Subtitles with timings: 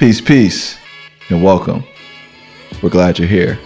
[0.00, 0.78] Peace, peace,
[1.28, 1.84] and welcome.
[2.82, 3.58] We're glad you're here.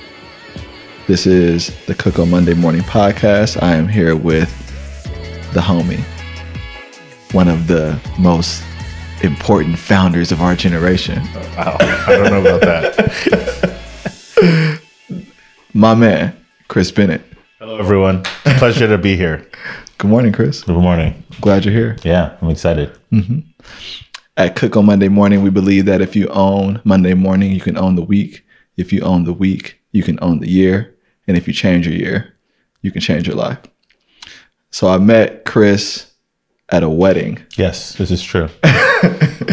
[1.06, 3.62] This is the Cook on Monday Morning podcast.
[3.62, 4.50] I am here with
[5.52, 6.02] the homie,
[7.32, 8.64] one of the most
[9.22, 11.22] important founders of our generation.
[11.56, 13.80] Wow, I don't know about that.
[15.72, 17.22] My man, Chris Bennett.
[17.60, 18.24] Hello, everyone.
[18.58, 19.48] Pleasure to be here.
[19.98, 20.64] Good morning, Chris.
[20.64, 21.22] Good morning.
[21.40, 21.96] Glad you're here.
[22.02, 22.90] Yeah, I'm excited.
[23.12, 23.38] Mm-hmm.
[24.36, 27.78] At Cook on Monday Morning, we believe that if you own Monday morning, you can
[27.78, 28.44] own the week.
[28.76, 30.96] If you own the week, you can own the year.
[31.28, 32.34] And if you change your year,
[32.82, 33.60] you can change your life.
[34.72, 36.10] So I met Chris
[36.70, 38.48] at a wedding Yes, this is true.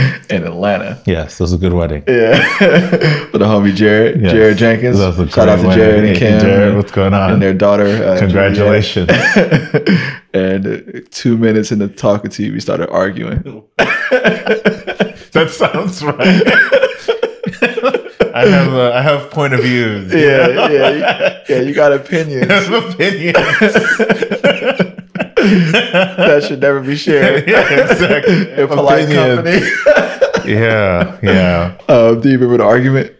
[0.29, 1.01] in Atlanta.
[1.05, 2.03] Yes, this was a good wedding.
[2.07, 2.37] Yeah.
[3.31, 4.31] With the homie Jared, Yes.
[4.31, 4.99] Jared Jenkins.
[4.99, 6.09] A Shout out to great Jared wedding.
[6.09, 6.39] and Kim.
[6.39, 7.33] Jared, what's going on?
[7.33, 7.85] And their daughter.
[7.87, 9.09] Uh, Congratulations.
[10.33, 13.65] And two minutes into talking to you, we started arguing.
[13.77, 16.47] that sounds right.
[18.33, 20.13] I have uh, I have point of views.
[20.13, 20.99] Yeah, yeah, you,
[21.49, 21.61] yeah.
[21.63, 23.35] You got opinions opinions.
[25.71, 28.51] that should never be shared yeah, exactly.
[28.51, 29.61] in polite company.
[30.43, 31.77] Yeah, yeah.
[31.87, 33.13] uh, do you remember the argument?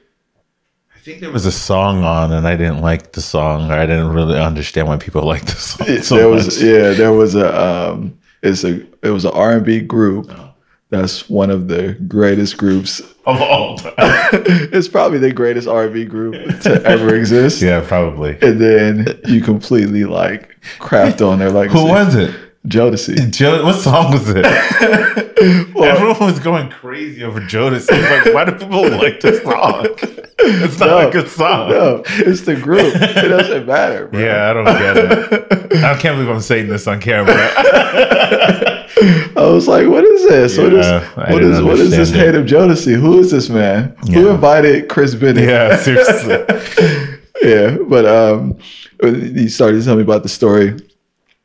[0.96, 3.70] I think there was a song on, and I didn't like the song.
[3.70, 6.46] Or I didn't really understand why people liked the song so there much.
[6.46, 10.32] was yeah, there was a um, it's a it was an R and B group.
[10.32, 10.51] Oh.
[10.92, 13.00] That's one of the greatest groups.
[13.26, 13.94] of all time.
[13.98, 17.62] it's probably the greatest R and B group to ever exist.
[17.62, 18.38] yeah, probably.
[18.42, 21.80] And then you completely like craft on their legacy.
[21.80, 22.36] Who was it?
[22.68, 23.32] Jodeci?
[23.32, 24.46] Joe, what song was it?
[25.74, 27.90] Well, Everyone was going crazy over Jodeci.
[27.90, 29.88] Like, why do people like this song?
[30.38, 31.70] It's not No, a good song.
[31.72, 32.94] no, it's the group.
[32.96, 34.20] It doesn't matter, bro.
[34.20, 35.84] Yeah, I don't get it.
[35.84, 37.34] I can't believe I'm saying this on camera.
[37.36, 38.86] I
[39.36, 40.58] was like, what is this?
[40.60, 42.94] what is Yeah, what is what is this understand hate of Jodeci?
[43.00, 43.96] Who is this man?
[44.14, 45.50] Who invited Chris Bennett?
[45.50, 46.38] yeah, seriously.
[47.42, 48.60] yeah, but um,
[49.02, 50.78] you started to tell me about the story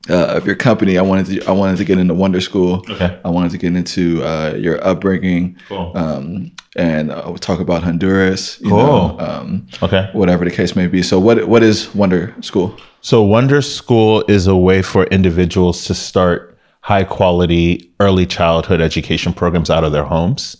[0.08, 0.98] uh, of your company.
[0.98, 2.84] I wanted to I wanted to get into Wonder School.
[2.90, 3.18] Okay.
[3.24, 5.92] I wanted to get into uh, your upbringing, Cool.
[5.96, 8.60] um, and uh, we'll talk about Honduras.
[8.60, 8.78] You Cool.
[8.78, 10.08] know, um, Okay.
[10.12, 11.02] whatever the case may be.
[11.02, 12.76] So, what what is Wonder School?
[13.00, 19.32] So, Wonder School is a way for individuals to start high quality early childhood education
[19.32, 20.56] programs out of their homes.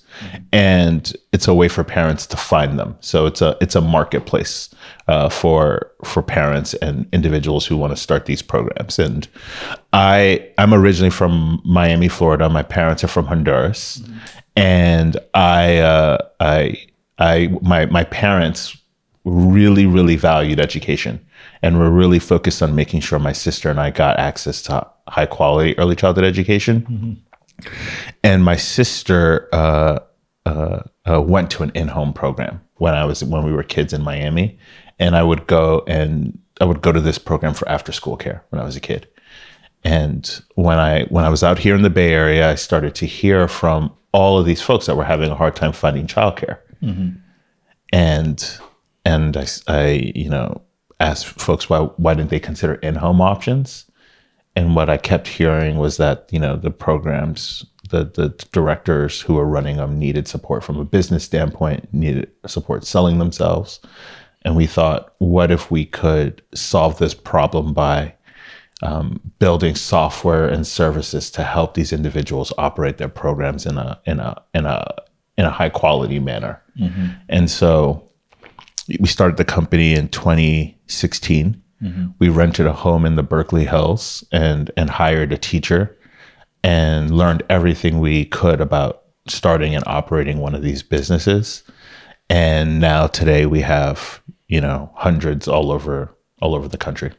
[0.53, 2.97] And it's a way for parents to find them.
[3.00, 4.75] So it's a it's a marketplace
[5.09, 8.99] uh, for for parents and individuals who want to start these programs.
[8.99, 9.28] And
[9.93, 12.49] I I'm originally from Miami, Florida.
[12.49, 14.03] My parents are from Honduras,
[14.56, 16.87] and I uh, I
[17.19, 18.76] I my my parents
[19.26, 21.21] really, really valued education
[21.60, 25.26] and were really focused on making sure my sister and I got access to high
[25.26, 27.22] quality early childhood education.
[28.22, 29.99] And my sister uh,
[30.46, 34.02] uh, uh, went to an in-home program when I was when we were kids in
[34.02, 34.56] Miami,
[35.00, 38.62] and I would go and I would go to this program for after-school care when
[38.62, 39.08] I was a kid.
[39.82, 43.06] And when I when I was out here in the Bay Area, I started to
[43.06, 46.58] hear from all of these folks that were having a hard time finding childcare.
[47.92, 48.58] And
[49.04, 50.62] and I, I you know
[51.00, 53.84] asked folks why why didn't they consider in-home options?
[54.54, 59.38] And what i kept hearing was that you know the programs the the directors who
[59.38, 63.80] are running them needed support from a business standpoint needed support selling themselves.
[64.42, 68.14] And we thought what if we could solve this problem by
[68.82, 74.20] um, building software and services to help these individuals operate their programs in a in
[74.20, 74.84] a in a
[75.36, 76.62] in a high quality manner?
[77.28, 78.02] And so
[79.00, 81.62] we started the company in 2016.
[82.19, 85.96] We rented a home in the Berkeley Hills and and hired a teacher
[86.66, 91.62] and learned everything we could about starting and operating one of these businesses.
[92.28, 96.12] And now today we have, you know, hundreds all over
[96.43, 97.12] all over the country.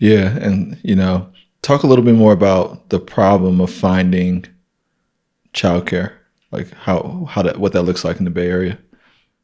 [0.00, 1.30] Yeah, and you know,
[1.62, 4.44] talk a little bit more about the problem of finding
[5.52, 6.12] childcare,
[6.50, 8.76] like how how that what that looks like in the Bay Area.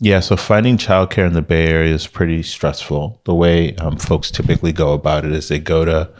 [0.00, 3.20] Yeah, so finding childcare in the Bay Area is pretty stressful.
[3.26, 6.10] The way um, folks typically go about it is they go to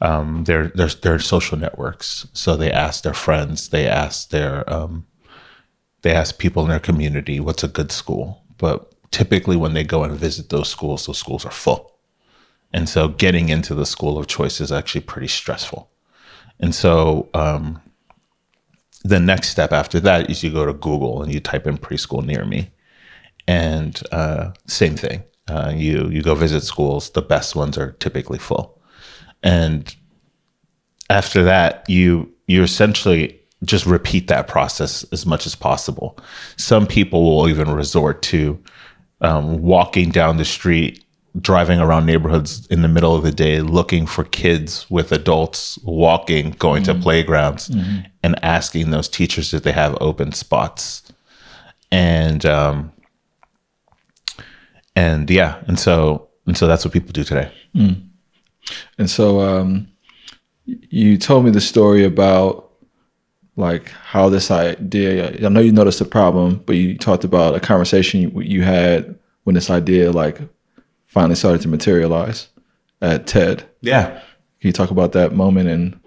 [0.00, 2.26] um, their, their their social networks.
[2.32, 5.06] So they ask their friends, they ask their um,
[6.02, 8.42] they ask people in their community what's a good school.
[8.58, 11.98] But typically, when they go and visit those schools, those schools are full,
[12.72, 15.90] and so getting into the school of choice is actually pretty stressful.
[16.60, 17.80] And so um,
[19.04, 22.24] the next step after that is you go to Google and you type in preschool
[22.24, 22.70] near me
[23.48, 25.24] and uh, same thing.
[25.48, 27.10] Uh, you you go visit schools.
[27.10, 28.77] The best ones are typically full,
[29.42, 29.94] and
[31.10, 36.16] after that, you you essentially just repeat that process as much as possible.
[36.56, 38.58] Some people will even resort to
[39.20, 41.04] um, walking down the street,
[41.40, 46.52] driving around neighborhoods in the middle of the day, looking for kids with adults walking,
[46.52, 47.68] going to playgrounds,
[48.22, 51.02] and asking those teachers if they have open spots.
[51.90, 52.92] And um,
[54.94, 57.50] and yeah, and so and so that's what people do today.
[58.98, 59.88] And so um,
[60.64, 62.70] you told me the story about
[63.56, 65.44] like how this idea.
[65.44, 69.18] I know you noticed the problem, but you talked about a conversation you, you had
[69.44, 70.40] when this idea like
[71.06, 72.48] finally started to materialize
[73.00, 73.68] at TED.
[73.80, 74.20] Yeah.
[74.60, 76.00] Can you talk about that moment and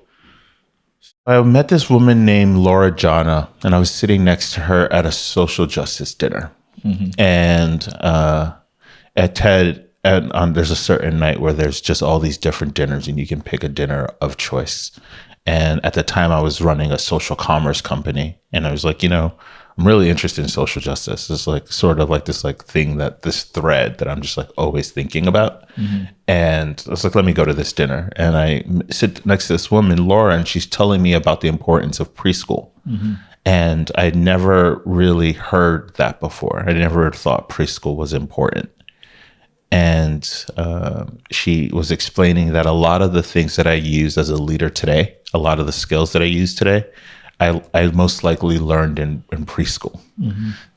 [1.25, 5.05] I met this woman named Laura Jana, and I was sitting next to her at
[5.05, 6.51] a social justice dinner.
[7.17, 8.55] And uh,
[9.15, 13.07] at TED, at, um, there's a certain night where there's just all these different dinners,
[13.07, 14.91] and you can pick a dinner of choice.
[15.45, 19.03] And at the time, I was running a social commerce company, and I was like,
[19.03, 19.33] you know,
[19.77, 21.29] I'm really interested in social justice.
[21.29, 24.49] It's like sort of like this like thing that this thread that I'm just like
[24.57, 25.69] always thinking about.
[26.27, 28.11] And I was like, let me go to this dinner.
[28.15, 31.99] And i sit next to this woman, Laura, and she's telling me about the importance
[31.99, 32.69] of preschool.
[33.45, 36.63] And I'd never really heard that before.
[36.67, 38.69] I never thought preschool was important.
[39.71, 44.29] And uh, she was explaining that a lot of the things that I use as
[44.29, 46.85] a leader today, a lot of the skills that I use today,
[47.39, 49.99] I, I most likely learned in, in preschool.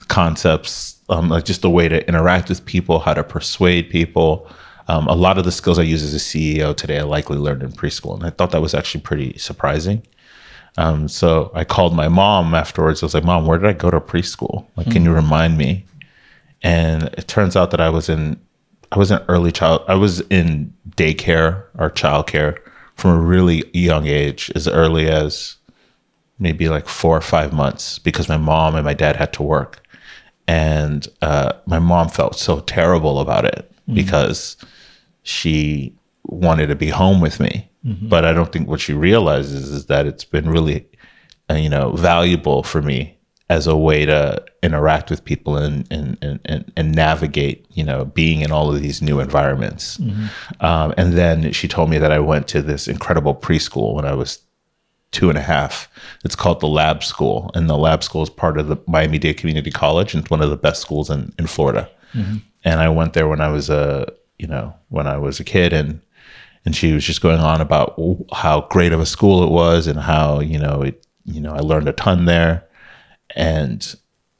[0.08, 4.48] Concepts, um, like just the way to interact with people, how to persuade people.
[4.86, 7.62] Um, a lot of the skills I use as a CEO today, I likely learned
[7.62, 8.14] in preschool.
[8.14, 10.06] And I thought that was actually pretty surprising.
[10.76, 13.02] Um, so I called my mom afterwards.
[13.02, 14.66] I was like, Mom, where did I go to preschool?
[14.76, 15.86] Like, can you remind me?
[16.62, 18.40] And it turns out that I was in
[18.94, 19.82] I was an early child.
[19.88, 22.58] I was in daycare or childcare
[22.94, 25.56] from a really young age, as early as
[26.38, 29.84] maybe like four or five months, because my mom and my dad had to work,
[30.46, 34.56] and uh, my mom felt so terrible about it because
[35.24, 35.92] she
[36.26, 37.68] wanted to be home with me.
[38.08, 40.86] But I don't think what she realizes is that it's been really,
[41.50, 43.18] uh, you know, valuable for me
[43.54, 48.04] as a way to interact with people and and and and, and navigate, you know,
[48.04, 49.98] being in all of these new environments.
[50.60, 54.14] Um, and then she told me that I went to this incredible preschool when I
[54.14, 54.40] was
[55.12, 55.88] two and a half.
[56.24, 59.36] It's called the Lab School, and the Lab School is part of the Miami Dade
[59.38, 61.88] Community College, and it's one of the best schools in in Florida.
[62.64, 64.06] And I went there when I was a
[64.38, 66.00] you know when I was a kid, and
[66.64, 67.94] and she was just going on about
[68.32, 71.60] how great of a school it was, and how you know it you know I
[71.60, 72.64] learned a ton there,
[73.34, 73.94] and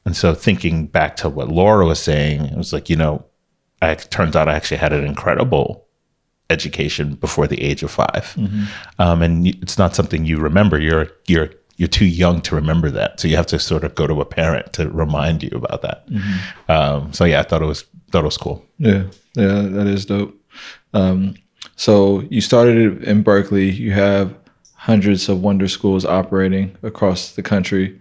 [0.05, 3.25] and so thinking back to what Laura was saying, it was like you know,
[3.81, 5.85] I it turns out I actually had an incredible
[6.51, 8.37] education before the age of 5
[8.99, 10.79] um, and it's not something you remember.
[10.79, 14.07] You're you're you're too young to remember that, so you have to sort of go
[14.07, 16.07] to a parent to remind you about that.
[16.69, 18.63] Um, so yeah, I thought it was thought it was cool.
[18.77, 19.03] Yeah,
[19.35, 20.33] yeah, that is dope.
[20.93, 21.35] Um,
[21.75, 23.69] so you started in Berkeley.
[23.71, 24.33] You have
[24.75, 27.99] hundreds of wonder schools operating across the country,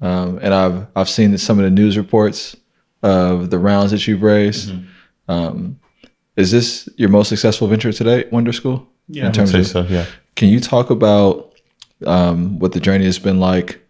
[0.00, 2.56] um, and I've I've seen some of the news reports
[3.02, 4.72] of the rounds that you've raised.
[5.28, 5.78] Um,
[6.36, 8.88] is this your most successful venture today, Wonder School?
[9.08, 9.82] Yeah, in terms say of so.
[9.82, 10.06] Yeah.
[10.36, 11.52] Can you talk about
[12.06, 13.84] um, what the journey has been like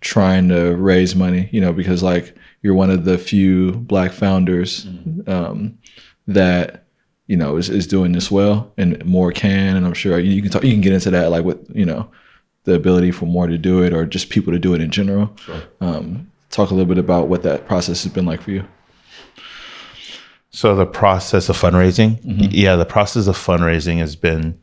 [0.00, 1.48] trying to raise money?
[1.52, 4.86] You know, because like you're one of the few black founders
[5.26, 5.78] um,
[6.26, 6.84] that
[7.28, 9.76] you know is, is doing this well, and more can.
[9.76, 10.64] And I'm sure you can talk.
[10.64, 12.10] You can get into that, like with you know
[12.66, 15.34] the ability for more to do it, or just people to do it in general.
[15.80, 18.64] Um, talk a little bit about what that process has been like for you.
[20.50, 24.58] So the process of fundraising, y- yeah, the process of fundraising has been,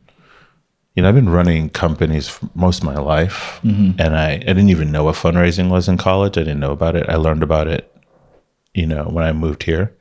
[0.94, 4.70] you know, I've been running companies for most of my life, and I, I didn't
[4.70, 6.36] even know what fundraising was in college.
[6.36, 7.08] I didn't know about it.
[7.08, 7.94] I learned about it,
[8.74, 9.96] you know, when I moved here.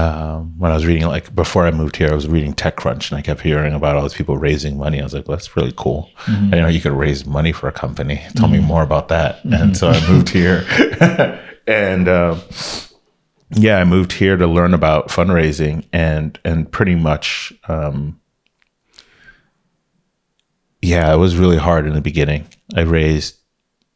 [0.00, 3.18] Um, when I was reading, like before I moved here, I was reading TechCrunch, and
[3.18, 4.98] I kept hearing about all these people raising money.
[4.98, 6.10] I was like, well, that's really cool.
[6.26, 8.22] I didn't know you could raise money for a company.
[8.36, 9.44] Tell me more about that.
[9.44, 10.64] And so I moved here,
[11.66, 12.08] and.
[12.08, 12.40] Um,
[13.52, 18.20] yeah, I moved here to learn about fundraising and and pretty much um
[20.82, 22.46] yeah, it was really hard in the beginning.
[22.76, 23.36] I raised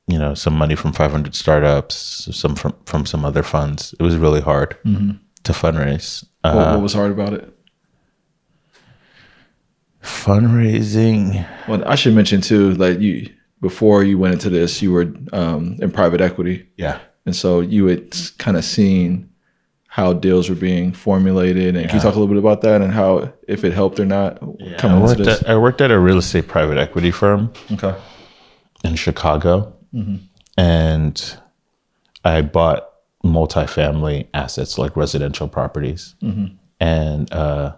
[0.08, 3.94] you know some money from 500 startups, some from from some other funds.
[3.98, 4.76] It was really hard
[5.44, 6.24] to fundraise.
[6.42, 7.50] What, Uh, what was hard about it?
[10.02, 15.12] fundraising, Well, I should mention too, like you before you went into this, you were
[15.32, 16.68] um, in private equity.
[16.76, 16.98] yeah.
[17.24, 19.30] And so you had kind of seen
[19.86, 21.74] how deals were being formulated.
[21.74, 24.04] And can you talk a little bit about that and how, if it helped or
[24.04, 25.42] not, I coming into worked, this?
[25.42, 27.94] at, I worked at a real estate private equity firm okay.
[28.84, 29.72] in Chicago.
[30.58, 31.36] and
[32.24, 32.90] I bought
[33.24, 36.14] multifamily assets like residential properties,
[36.80, 37.74] and uh,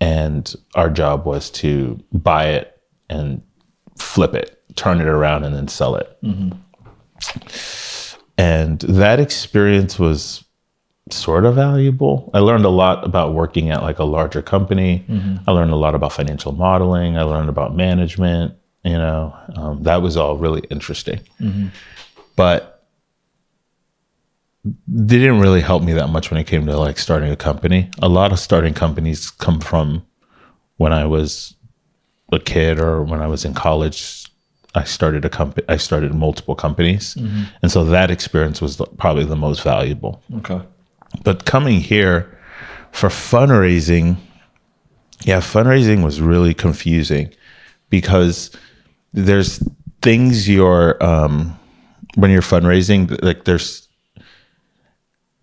[0.00, 3.40] and our job was to buy it and
[3.96, 6.16] flip it, turn it around, and then sell it.
[8.36, 10.44] And that experience was
[11.10, 12.30] sort of valuable.
[12.34, 15.04] I learned a lot about working at like a larger company.
[15.46, 17.16] I learned a lot about financial modeling.
[17.16, 18.54] I learned about management.
[18.84, 21.20] You know, um, that was all really interesting.
[22.36, 22.77] But
[24.86, 27.90] they didn't really help me that much when it came to like starting a company.
[28.02, 30.04] A lot of starting companies come from
[30.76, 31.54] when I was
[32.32, 34.26] a kid or when I was in college.
[34.74, 35.64] I started a company.
[35.68, 37.16] I started multiple companies,
[37.62, 40.22] and so that experience was the, probably the most valuable.
[40.36, 40.60] Okay.
[41.24, 42.38] But coming here
[42.92, 44.18] for fundraising,
[45.22, 47.32] yeah, fundraising was really confusing
[47.88, 48.50] because
[49.12, 49.62] there's
[50.02, 51.58] things you're um,
[52.14, 53.87] when you're fundraising, like there's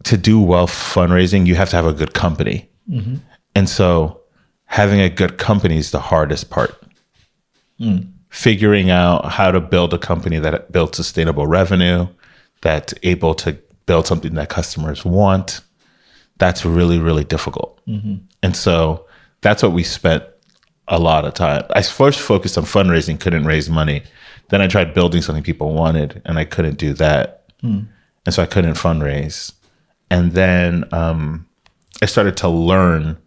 [0.06, 3.16] to do well fundraising, you have to have a good company, mm-hmm.
[3.56, 4.22] and so
[4.66, 6.76] having a good company is the hardest part.
[7.80, 8.12] Mm.
[8.30, 12.08] Figuring out how to build a company that builds sustainable revenue,
[12.62, 15.62] that's able to build something that customers want,
[16.38, 17.80] that's really really difficult.
[17.88, 18.16] Mm-hmm.
[18.44, 19.06] And so
[19.42, 20.24] that's what we spent
[20.88, 21.64] a lot of time.
[21.72, 24.04] I first focused on fundraising couldn't raise money.
[24.50, 27.50] Then i tried building something people wanted and i couldn't do that.
[27.64, 27.88] Mm.
[28.26, 29.52] And so i couldn't fundraise
[30.10, 31.46] and then um,
[32.02, 33.18] i started to learn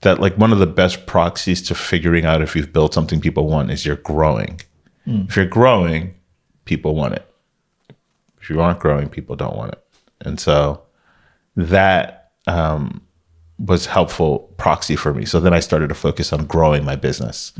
[0.00, 3.46] that like one of the best proxies to figuring out if you've built something people
[3.46, 4.60] want is you're growing
[5.28, 6.14] if you're growing
[6.64, 7.28] people want it
[8.44, 9.82] if you aren't growing, people don't want it.
[10.20, 10.82] And so
[11.56, 13.00] that um,
[13.58, 15.24] was helpful proxy for me.
[15.24, 17.52] So then I started to focus on growing my business.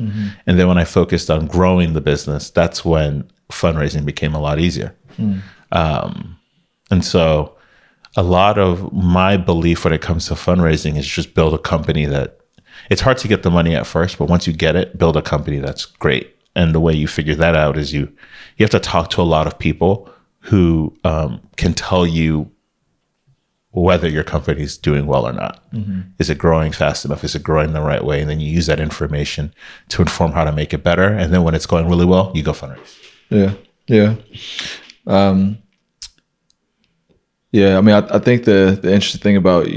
[0.46, 4.58] And then when I focused on growing the business, that's when fundraising became a lot
[4.60, 4.94] easier.
[5.72, 6.36] Um,
[6.90, 7.53] and so
[8.16, 12.06] a lot of my belief when it comes to fundraising is just build a company
[12.06, 12.38] that
[12.90, 15.22] it's hard to get the money at first, but once you get it, build a
[15.22, 16.36] company that's great.
[16.56, 18.12] And the way you figure that out is you
[18.56, 20.08] you have to talk to a lot of people
[20.40, 22.50] who um, can tell you
[23.70, 25.64] whether your company is doing well or not.
[26.20, 27.24] Is it growing fast enough?
[27.24, 28.20] Is it growing the right way?
[28.20, 29.52] And then you use that information
[29.88, 31.08] to inform how to make it better.
[31.08, 32.96] And then when it's going really well, you go fundraise.
[33.30, 33.54] Yeah,
[33.88, 34.14] yeah,
[35.08, 35.58] um,
[37.54, 37.78] yeah.
[37.78, 39.68] I mean, I, I think the the interesting thing about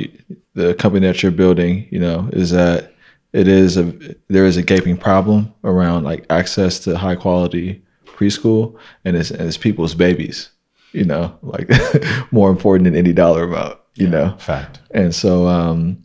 [0.56, 2.94] the company that you're building, you know, is that
[3.34, 3.94] it is a
[4.30, 9.42] there is a gaping problem around like access to high quality preschool, and it's and
[9.42, 10.50] it's people's babies,
[10.92, 11.70] you know, like
[12.32, 14.36] more important than any dollar amount, you know.
[14.40, 14.80] Fact.
[14.92, 16.02] And so, um,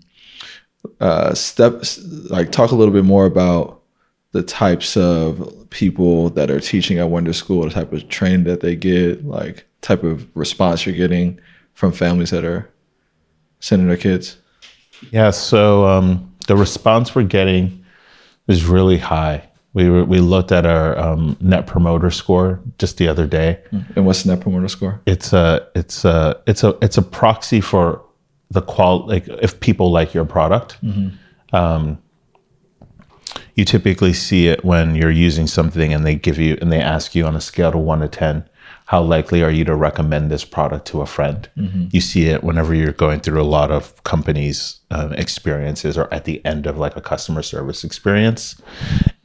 [1.00, 1.98] uh, steps
[2.28, 3.80] like talk a little bit more about
[4.32, 8.60] the types of people that are teaching at Wonder School, the type of training that
[8.60, 11.40] they get, like type of response you're getting
[11.74, 12.68] from families that are
[13.60, 14.36] sending their kids.
[15.10, 15.30] Yeah.
[15.30, 17.84] So um, the response we're getting
[18.48, 19.48] is really high.
[19.74, 23.58] We were, we looked at our um, net promoter score just the other day.
[23.96, 25.00] And what's the net promoter score?
[25.06, 28.02] It's a it's a it's a it's a proxy for
[28.50, 30.76] the qual like if people like your product.
[31.54, 31.98] Um,
[33.54, 37.14] you typically see it when you're using something and they give you and they ask
[37.14, 38.44] you on a scale of one to ten,
[38.92, 41.48] how likely are you to recommend this product to a friend?
[41.94, 46.26] You see it whenever you're going through a lot of companies' um, experiences or at
[46.26, 48.60] the end of like a customer service experience.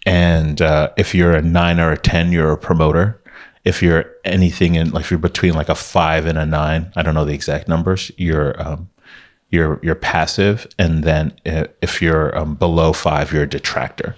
[0.06, 3.22] And uh, if you're a nine or a ten, you're a promoter.
[3.66, 7.02] If you're anything in like if you're between like a five and a nine, I
[7.02, 8.10] don't know the exact numbers.
[8.16, 8.90] You're um,
[9.50, 11.34] you're you're passive, and then
[11.82, 14.16] if you're um, below five, you're a detractor,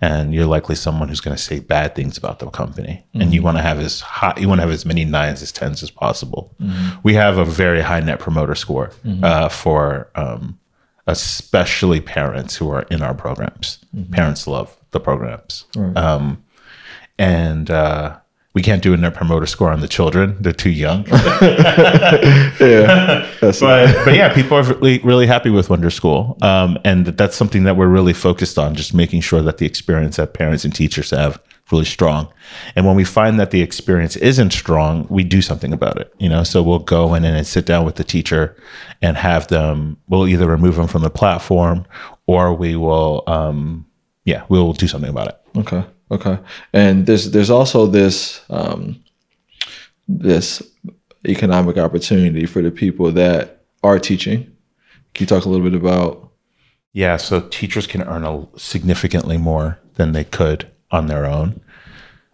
[0.00, 3.04] and you're likely someone who's going to say bad things about the company.
[3.14, 5.52] And you want to have as high, you want to have as many nines as
[5.52, 6.54] tens as possible.
[7.02, 8.90] We have a very high net promoter score
[9.22, 10.58] uh, for um,
[11.06, 13.78] especially parents who are in our programs.
[14.12, 15.64] Parents love the programs,
[15.96, 16.42] um,
[17.18, 18.18] and uh,
[18.58, 21.06] we can't do a net promoter score on the children; they're too young.
[22.60, 27.36] Yeah, but but yeah, people are really really happy with Wonder School, um, and that's
[27.36, 30.74] something that we're really focused on, just making sure that the experience that parents and
[30.74, 32.26] teachers have really strong.
[32.74, 36.12] And when we find that the experience isn't strong, we do something about it.
[36.18, 38.56] You know, so we'll go in and sit down with the teacher
[39.00, 39.98] and have them.
[40.08, 41.86] We'll either remove them from the platform,
[42.26, 43.86] or we will, um,
[44.24, 45.38] yeah, we'll do something about it.
[45.58, 45.84] Okay.
[46.10, 46.38] Okay.
[46.72, 49.02] And there's there's also this um,
[50.08, 50.62] this
[51.26, 54.44] economic opportunity for the people that are teaching.
[55.14, 56.30] Can you talk a little bit about?
[56.92, 61.60] Yeah, so teachers can earn a significantly more than they could on their own.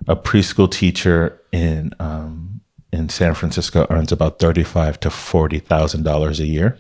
[0.07, 2.61] a preschool teacher in um,
[2.93, 6.79] in San Francisco earns about thirty five to forty thousand dollars a year.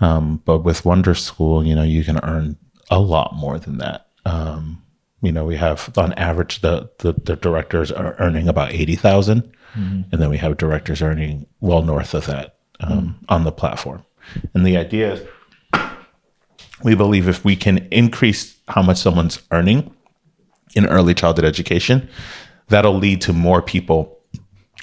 [0.00, 2.56] Um, but with Wonder School, you know, you can earn
[2.90, 4.06] a lot more than that.
[4.24, 4.79] Um,
[5.22, 10.02] you know, we have on average the the, the directors are earning about eighty mm-hmm.
[10.10, 13.24] and then we have directors earning well north of that um, mm-hmm.
[13.28, 14.04] on the platform.
[14.54, 15.80] And the idea is,
[16.82, 19.94] we believe if we can increase how much someone's earning
[20.74, 22.08] in early childhood education,
[22.68, 24.18] that'll lead to more people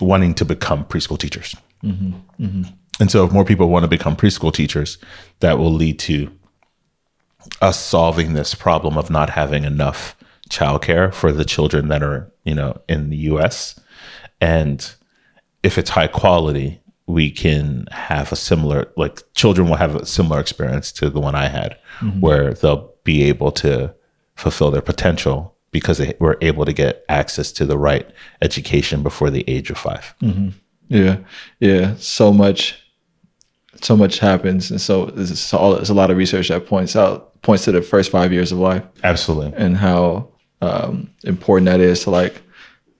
[0.02, 1.56] wanting to become preschool teachers.
[1.84, 2.64] Mm-hmm.
[3.00, 4.98] And so, if more people want to become preschool teachers,
[5.40, 6.32] that will lead to
[7.62, 10.17] us solving this problem of not having enough
[10.50, 13.80] childcare for the children that are, you know, in the US.
[14.42, 14.90] And
[15.64, 20.40] if it's high quality, we can have a similar, like children will have a similar
[20.40, 22.20] experience to the one I had, mm-hmm.
[22.20, 23.94] where they'll be able to
[24.36, 28.10] fulfill their potential because they were able to get access to the right
[28.42, 30.50] education before the age of 5 mm-hmm.
[30.90, 31.18] Yeah,
[31.60, 31.96] yeah.
[31.98, 32.82] So much,
[33.82, 37.42] so much happens, and so there's, all, there's a lot of research that points out
[37.42, 39.54] points to the first five years of life Absolutely.
[39.58, 40.30] and how
[40.62, 42.42] um, important that is to like,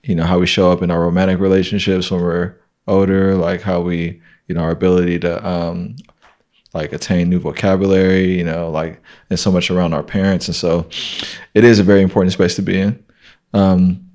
[0.02, 3.80] you know, how we show up in our romantic relationships when we're older, like how
[3.80, 5.96] we, you know, our ability to um,
[6.72, 9.00] like attain new vocabulary, you know, like
[9.30, 10.88] and so much around our parents, and so
[11.54, 13.04] it is a very important space to be in.
[13.52, 14.08] Um,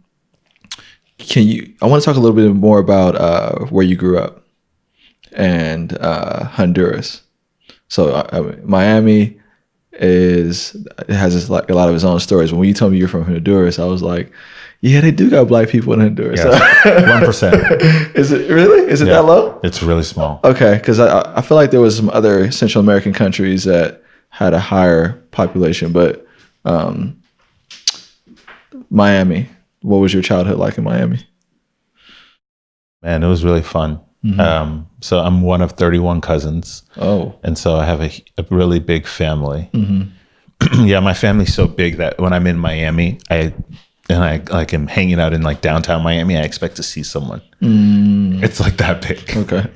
[1.18, 1.74] can you?
[1.82, 4.46] I want to talk a little bit more about uh, where you grew up
[5.32, 7.22] and uh, Honduras.
[7.88, 9.40] So uh, Miami
[9.94, 10.76] is
[11.08, 12.54] it has this, like a lot of its own stories.
[12.54, 14.32] When you told me you're from Honduras, I was like,
[14.82, 16.44] yeah, they do got black people in Honduras.
[16.44, 17.56] One percent.
[18.16, 18.90] is it really?
[18.90, 19.60] Is it that low?
[19.64, 20.40] It's really small.
[20.44, 24.54] Okay, because I I feel like there was some other Central American countries that had
[24.54, 26.26] a higher population, but
[26.66, 27.22] um,
[28.90, 29.50] Miami.
[29.82, 31.20] What was your childhood like in Miami?
[33.02, 34.00] Man, it was really fun.
[34.39, 38.79] Um, so I'm one of 31 cousins, Oh, and so I have a, a really
[38.79, 39.70] big family.
[39.74, 40.83] Mm-hmm.
[40.88, 43.53] yeah, my family's so big that when I'm in Miami, I
[44.09, 47.42] and I like am hanging out in like downtown Miami, I expect to see someone.
[47.62, 49.20] It's like that big.
[49.38, 49.62] okay.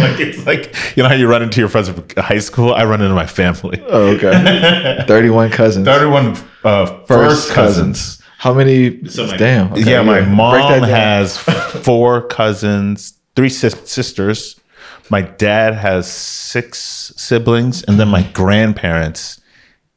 [0.00, 2.74] like it's like you know how you run into your friends from high school.
[2.74, 3.82] I run into my family.
[3.88, 5.04] Oh, okay.
[5.08, 5.86] Thirty-one cousins.
[5.86, 8.22] 31 uh, first cousins.
[8.38, 8.90] How many?
[8.90, 9.72] my- damn.
[9.72, 10.88] okay, yeah, my mom that down.
[10.88, 11.38] has
[11.84, 14.60] four cousins, three sis- sisters.
[15.08, 19.40] My dad has six siblings, and then my grandparents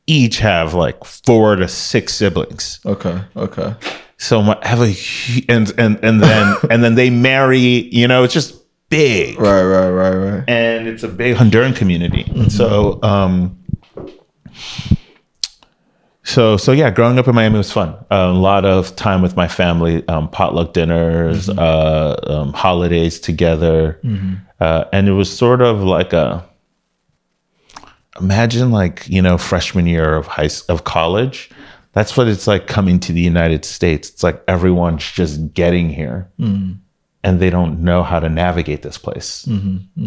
[0.08, 2.80] each have like four to six siblings.
[2.86, 3.22] Okay.
[3.36, 3.76] Okay.
[4.18, 4.94] So my, I have a
[5.50, 7.60] and and and then and then they marry.
[7.60, 8.56] You know, it's just
[8.90, 9.64] big, Right.
[9.64, 9.90] Right.
[9.90, 10.16] Right.
[10.16, 10.44] Right.
[10.48, 12.50] and it's a big Honduran community.
[12.50, 13.58] So um.
[16.40, 17.94] So, so yeah, growing up in Miami was fun.
[18.10, 24.00] a lot of time with my family, um, potluck dinners, uh, um, holidays together,
[24.62, 26.46] uh, and it was sort of like a
[28.22, 31.50] imagine like you know freshman year of high of college.
[31.92, 34.10] That's what it's like coming to the United States.
[34.10, 36.32] It's like everyone's just getting here,
[37.22, 39.46] and they don't know how to navigate this place.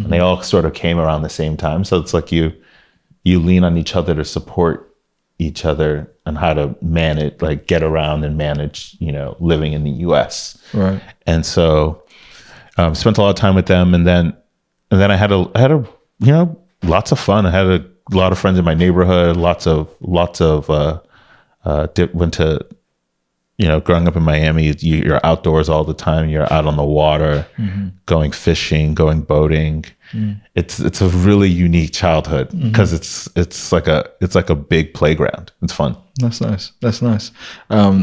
[0.03, 2.53] And they all sort of came around the same time, so it's like you
[3.23, 4.89] you lean on each other to support
[5.39, 9.83] each other on how to manage like get around and manage you know living in
[9.83, 11.01] the us Right.
[11.25, 12.03] and so
[12.77, 13.93] um, spent a lot of time with them.
[13.93, 14.35] And then
[14.91, 15.85] and then i had a I had a
[16.19, 17.45] you know lots of fun.
[17.45, 20.99] I had a lot of friends in my neighborhood lots of lots of uh
[21.65, 22.65] uh did, went to
[23.63, 26.75] you know growing up in miami you, you're outdoors all the time you're out on
[26.83, 27.33] the water
[28.13, 29.77] going fishing going boating
[30.59, 34.85] it's it's a really unique childhood because it's it's like a it's like a big
[34.99, 36.65] playground it's fun That's nice.
[36.83, 37.25] That's nice.
[37.77, 37.95] Um,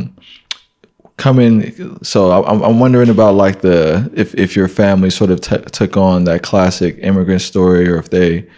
[1.16, 1.54] coming.
[2.02, 5.58] So I- I'm, I'm wondering about like the if if your family sort of t-
[5.78, 8.48] took on that classic immigrant story, or if they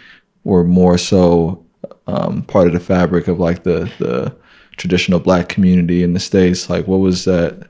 [0.43, 1.63] were more so
[2.07, 4.35] um, part of the fabric of like the the
[4.77, 6.69] traditional black community in the states.
[6.69, 7.69] Like, what was that?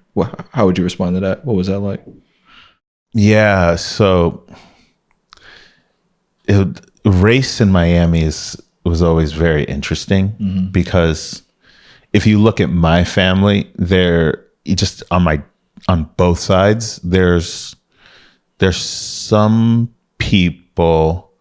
[0.52, 1.46] How would you respond to that?
[1.46, 2.04] What was that like?
[3.14, 4.46] Yeah, so
[6.46, 10.68] it, race in Miami is was always very interesting mm-hmm.
[10.68, 11.42] because
[12.12, 15.42] if you look at my family, there just on my
[15.88, 17.76] on both sides, there's
[18.60, 21.32] there's some people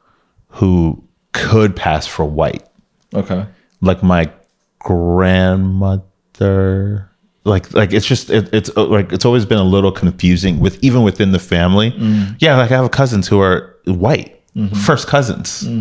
[0.49, 2.67] who could pass for white.
[3.15, 3.47] Okay.
[3.81, 4.31] Like my
[4.83, 7.09] grandmother.
[7.45, 10.79] Like like it's just it, it's uh, like it's always been a little confusing with
[10.83, 11.89] even within the family.
[12.39, 14.41] Yeah like i have cousins who are white.
[14.85, 15.67] First cousins.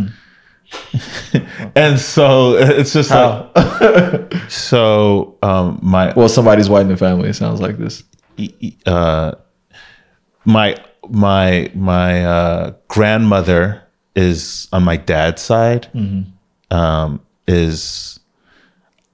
[1.76, 3.52] And so it's just How?
[3.56, 7.28] like so um my well, somebody's white in the family.
[7.30, 8.04] It sounds like this.
[8.86, 9.34] uh
[10.46, 10.78] my
[11.10, 13.84] my my uh grandmother
[14.16, 15.90] is on my dad's side.
[16.72, 18.21] Um is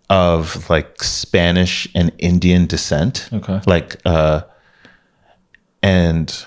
[0.10, 3.30] of like Spanish and Indian descent.
[3.34, 3.62] Okay.
[3.66, 4.42] Like uh
[5.84, 6.46] and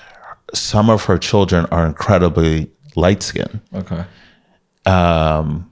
[0.54, 3.60] some of her children are incredibly light skinned.
[3.72, 4.04] Okay.
[4.86, 5.70] Um,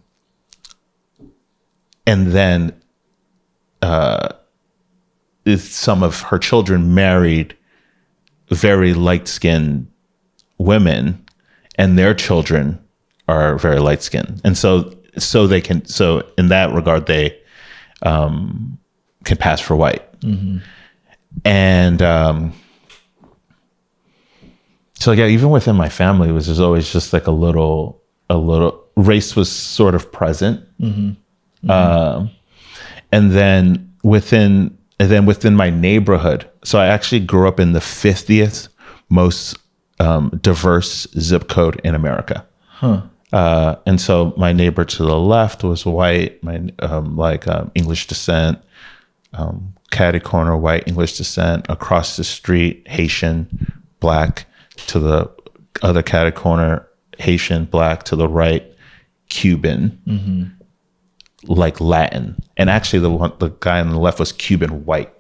[2.06, 2.80] and then
[3.82, 4.28] uh,
[5.56, 7.56] some of her children married
[8.48, 9.90] very light skinned
[10.58, 11.24] women,
[11.76, 12.82] and their children
[13.28, 17.38] are very light skinned, and so so they can so in that regard they
[18.02, 18.78] um,
[19.24, 20.02] can pass for white,
[21.44, 22.52] and um,
[24.94, 28.84] so yeah, even within my family, was just always just like a little a little
[28.96, 30.60] race was sort of present.
[31.68, 32.30] Um,
[33.12, 37.80] and then within and then within my neighborhood so i actually grew up in the
[37.80, 38.68] 50th
[39.08, 39.56] most
[40.00, 42.46] um, diverse zip code in america
[43.32, 48.06] uh, and so my neighbor to the left was white my um, like um, english
[48.06, 48.58] descent
[49.34, 53.48] um, caddy corner white english descent across the street haitian
[54.00, 54.46] black
[54.86, 55.30] to the
[55.82, 56.86] other caddy corner
[57.18, 58.64] haitian black to the right
[59.28, 60.00] cuban
[61.44, 65.12] like Latin, and actually the one the guy on the left was Cuban white,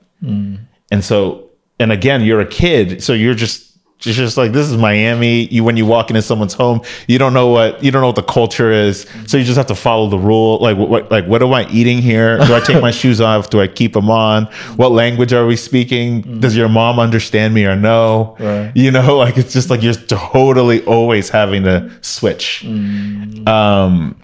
[0.90, 3.67] and so and again you're a kid, so you're just
[4.02, 5.46] you're just like this is Miami.
[5.46, 8.16] You when you walk into someone's home, you don't know what you don't know what
[8.16, 10.58] the culture is, so you just have to follow the rule.
[10.58, 12.38] Like what like what am I eating here?
[12.38, 13.50] Do I take my shoes off?
[13.50, 14.44] Do I keep them on?
[14.76, 16.40] What language are we speaking?
[16.40, 18.36] Does your mom understand me or no?
[18.38, 18.72] Right.
[18.74, 22.64] You know, like it's just like you're totally always having to switch.
[22.64, 24.16] Um,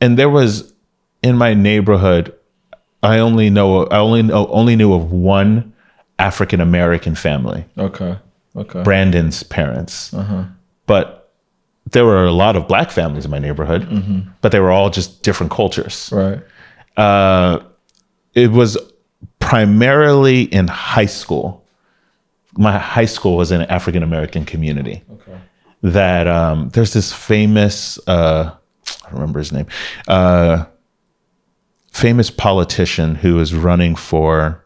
[0.00, 0.72] and there was
[1.22, 2.34] in my neighborhood
[3.02, 5.72] i only know i only know only knew of one
[6.18, 8.16] african american family Okay.
[8.56, 8.82] Okay.
[8.82, 10.14] brandon's parents
[10.86, 11.32] but
[11.92, 13.86] there were a lot of black families in my neighborhood
[14.42, 16.40] but they were all just different cultures Right.
[16.96, 17.60] uh,
[18.34, 18.76] it was
[19.38, 21.64] primarily in high school
[22.56, 25.38] my high school was in an african american community Okay.
[25.82, 28.50] that um, there's this famous uh,
[29.04, 29.66] I don't remember his name,
[30.08, 30.64] uh,
[31.92, 34.64] famous politician who is running for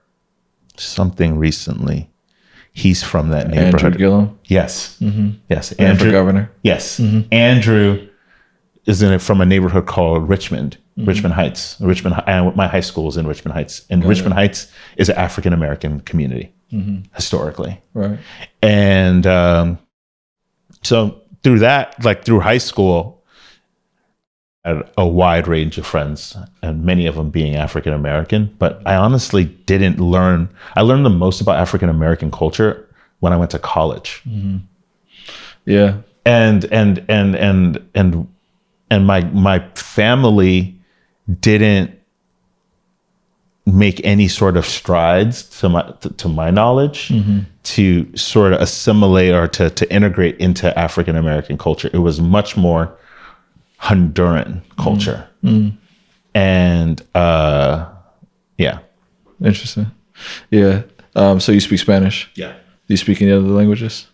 [0.77, 2.11] something recently.
[2.77, 3.85] He's from that neighborhood.
[3.85, 3.99] Andrew.
[3.99, 6.11] Gillum yes, yes, ran for Andrew.
[6.11, 6.51] governor.
[6.63, 8.09] Yes, Andrew
[8.85, 11.77] is in it from a neighborhood called Richmond, Richmond Heights.
[11.81, 15.53] Richmond, and my high school is in Richmond Heights, and Richmond Heights is an African
[15.53, 16.53] American community
[17.15, 18.19] historically Right.
[18.61, 19.79] and um,
[20.83, 23.24] so through that like through high school
[24.65, 28.95] had a wide range of friends and many of them being african american but i
[28.95, 32.89] honestly didn't learn i learned the most about african american culture
[33.21, 34.59] when i went to college mm-hmm.
[35.67, 35.99] Yeah.
[36.25, 38.29] and and and and and
[38.91, 40.79] and my my family
[41.41, 41.99] didn't
[43.67, 47.41] make any sort of strides to my to, to my knowledge mm-hmm.
[47.63, 51.89] to sort of assimilate or to to integrate into African American culture.
[51.93, 52.95] It was much more
[53.85, 55.29] Honduran culture,
[56.35, 57.87] and uh,
[58.59, 58.79] yeah,
[59.43, 59.91] Interesting.
[60.51, 60.83] Yeah.
[61.17, 62.31] Um, so you speak Spanish.
[62.35, 64.09] yeah, Do you speak any other languages?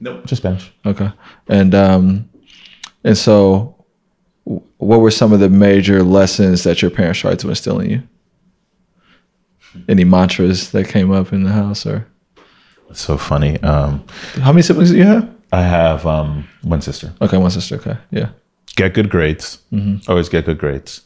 [0.00, 0.72] nope, just Spanish.
[0.84, 1.10] Okay.
[1.48, 2.28] And um,
[3.04, 3.76] and so,
[4.78, 8.02] what were some of the major lessons that your parents tried to instill in you?
[9.88, 12.06] Any mantras that came up in the house, or
[12.90, 13.58] It's so funny.
[13.62, 14.04] Um,
[14.42, 15.28] how many siblings do you have?
[15.52, 17.12] I have um, one sister.
[17.20, 17.76] Okay, one sister.
[17.76, 18.30] Okay, yeah.
[18.82, 19.62] Get good grades.
[19.72, 20.10] Mm-hmm.
[20.10, 21.02] Always get good grades.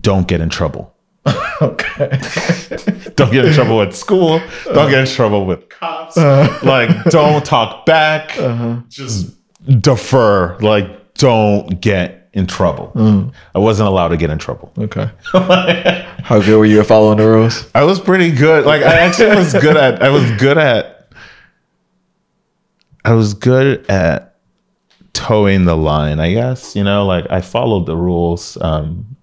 [0.00, 0.94] Don't get in trouble.
[1.60, 2.08] Okay.
[3.16, 4.40] don't get in trouble at school.
[4.66, 6.16] Don't get in trouble with cops.
[6.16, 6.64] Uh-huh.
[6.64, 8.38] like, don't talk back.
[8.38, 8.76] Uh-huh.
[8.88, 9.34] Just
[9.80, 10.56] defer.
[10.58, 12.92] Like, don't get in trouble.
[12.94, 13.32] Mm.
[13.56, 14.72] I wasn't allowed to get in trouble.
[14.78, 15.10] okay.
[16.22, 17.68] How good were you at following the rules?
[17.74, 18.64] I was pretty good.
[18.64, 20.00] Like, I actually was good at.
[20.00, 21.10] I was good at.
[23.04, 24.27] I was good at
[25.18, 26.20] toeing the line.
[26.20, 29.16] I guess you know, like I followed the rules, um,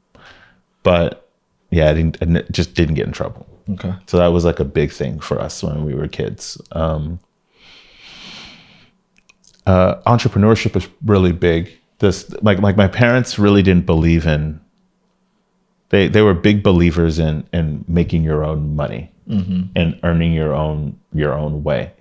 [0.83, 1.29] but
[1.71, 2.17] yeah, I didn't.
[2.21, 3.47] I just didn't get in trouble.
[3.69, 3.93] Okay.
[4.07, 6.61] So that was like a big thing for us when we were kids.
[6.73, 7.19] Um,
[9.65, 11.71] uh, entrepreneurship is really big.
[11.99, 14.59] This like like my parents really didn't believe in.
[15.89, 19.11] They they were big believers in in making your own money
[19.75, 21.93] and earning your own your own way.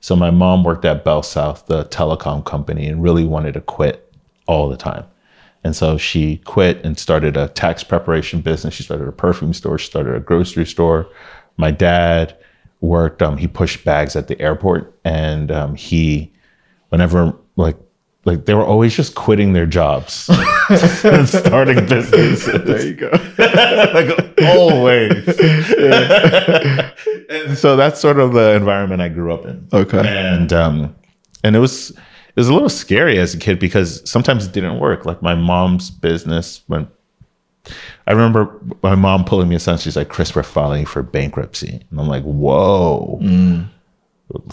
[0.00, 4.12] So my mom worked at Bell South, the telecom company, and really wanted to quit
[4.46, 5.04] all the time.
[5.64, 8.74] And so she quit and started a tax preparation business.
[8.74, 9.78] She started a perfume store.
[9.78, 11.08] She started a grocery store.
[11.56, 12.36] My dad
[12.80, 13.22] worked.
[13.22, 16.32] Um, he pushed bags at the airport, and um, he,
[16.90, 17.76] whenever like
[18.24, 20.30] like they were always just quitting their jobs
[20.68, 22.46] and starting businesses.
[22.64, 23.10] There you go.
[23.38, 25.28] like always.
[27.28, 29.68] and so that's sort of the environment I grew up in.
[29.72, 30.06] Okay.
[30.06, 30.94] And um
[31.44, 34.78] and it was it was a little scary as a kid because sometimes it didn't
[34.78, 35.04] work.
[35.04, 36.88] Like my mom's business went
[38.06, 39.80] I remember my mom pulling me aside.
[39.80, 43.18] She's like, "Chris, we're filing for bankruptcy," and I'm like, "Whoa!"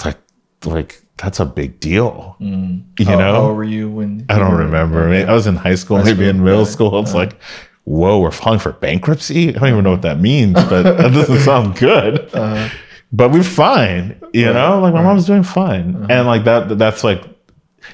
[0.03, 0.17] Like,
[0.65, 2.35] like that's a big deal.
[2.41, 2.83] Mm.
[2.99, 4.25] You How- know, how old were you when?
[4.29, 5.07] I don't remember.
[5.07, 6.65] I, mean, I was in high school, maybe school, in middle yeah.
[6.65, 6.99] school.
[6.99, 7.19] It's uh-huh.
[7.19, 7.41] like,
[7.85, 9.49] whoa, we're filing for bankruptcy.
[9.49, 12.33] I don't even know what that means, but that doesn't sound good.
[12.33, 12.69] Uh-huh.
[13.11, 14.79] But we're fine, you know.
[14.81, 16.07] Like my mom's doing fine, uh-huh.
[16.09, 16.77] and like that.
[16.77, 17.23] That's like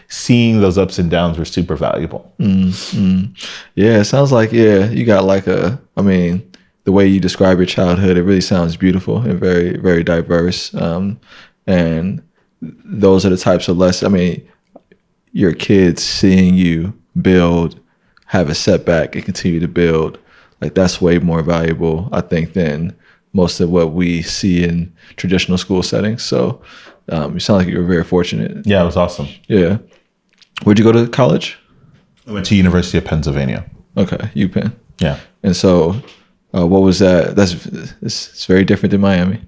[0.08, 2.34] seeing those ups and downs were super valuable.
[2.40, 3.34] Mm-hmm.
[3.76, 5.80] Yeah, it sounds like yeah, you got like a.
[5.96, 6.50] I mean,
[6.86, 10.74] the way you describe your childhood, it really sounds beautiful and very very diverse.
[10.74, 11.20] Um,
[11.68, 12.24] and
[12.62, 14.12] those are the types of lessons.
[14.12, 14.48] I mean,
[15.32, 17.80] your kids seeing you build,
[18.28, 20.20] have a setback, and continue to build.
[20.62, 22.96] Like that's way more valuable, I think, than
[23.34, 26.24] most of what we see in traditional school settings.
[26.24, 26.62] So,
[27.10, 28.66] um, you sound like you were very fortunate.
[28.66, 29.28] Yeah, it was awesome.
[29.48, 29.78] Yeah.
[30.64, 31.58] Where'd you go to college?
[32.28, 33.66] I went to University of Pennsylvania.
[33.98, 34.74] Okay, UPenn.
[35.00, 35.96] Yeah, And so,
[36.56, 37.36] uh, what was that?
[37.36, 39.42] That's it's, it's very different than Miami.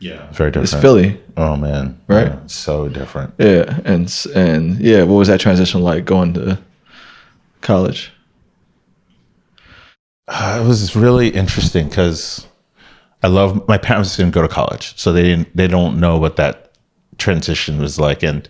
[0.00, 0.72] Yeah, very different.
[0.72, 2.28] It's Philly, Oh man, Right?
[2.28, 3.34] Yeah, so different.
[3.38, 3.80] yeah.
[3.84, 6.58] And and yeah, what was that transition like going to
[7.60, 8.12] college?
[10.26, 12.46] Uh, it was really interesting because
[13.22, 16.36] I love my parents didn't go to college, so they didn't they don't know what
[16.36, 16.72] that
[17.16, 18.22] transition was like.
[18.22, 18.46] And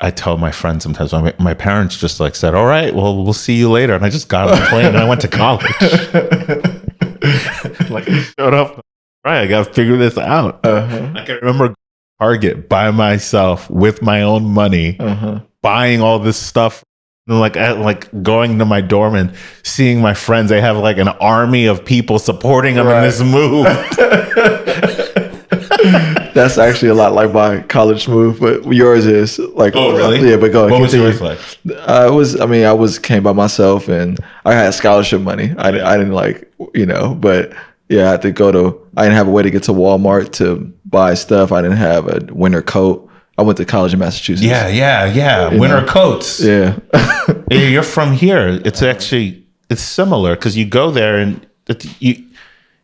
[0.00, 3.32] I tell my friends sometimes my, my parents just like said, "All right, well we'll
[3.32, 5.64] see you later," and I just got on the plane and I went to college.
[7.90, 8.84] like I showed up,
[9.24, 9.42] right?
[9.42, 10.64] I got to figure this out.
[10.64, 11.10] Uh-huh.
[11.14, 11.74] Like I remember
[12.20, 15.40] Target by myself with my own money Uh-huh.
[15.60, 16.84] buying all this stuff
[17.26, 19.32] and like at, like going to my dorm and
[19.64, 23.66] seeing my friends they have like an army of people supporting them in this move
[26.34, 30.28] That's actually a lot like my college move, but yours is like Oh, really?
[30.30, 30.72] Yeah, but go ahead.
[30.72, 31.38] what was yours like
[31.70, 32.40] Uh, it was.
[32.40, 35.52] I mean, I was came by myself, and I had scholarship money.
[35.58, 37.52] I, I didn't like, you know, but
[37.88, 38.88] yeah, I had to go to.
[38.96, 41.52] I didn't have a way to get to Walmart to buy stuff.
[41.52, 43.08] I didn't have a winter coat.
[43.38, 44.46] I went to college in Massachusetts.
[44.46, 45.86] yeah yeah yeah winter know.
[45.86, 46.78] coats yeah,
[47.50, 52.24] you're from here it's actually it's similar because you go there and it, you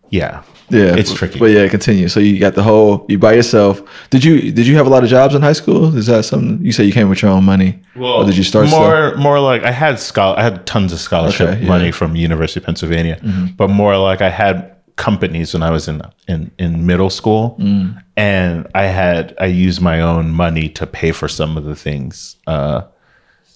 [0.09, 0.97] yeah yeah.
[0.97, 1.39] It's tricky.
[1.39, 2.09] but yeah, continue.
[2.09, 3.07] So you got the whole.
[3.09, 3.81] You by yourself.
[4.11, 5.97] Did you Did you have a lot of jobs in high school?
[5.97, 7.81] Is that something you say you came with your own money?
[7.97, 8.81] or did you start stuff?
[8.81, 11.59] more more like I had schol- I had tons of scholarship Okay, yeah.
[11.61, 11.69] Mm-hmm.
[11.69, 13.19] money from University of Pennsylvania,
[13.57, 18.03] but more like I had companies when I was in in in middle school, Mm.
[18.17, 22.37] and I had I used my own money to pay for some of the things,
[22.47, 22.83] uh,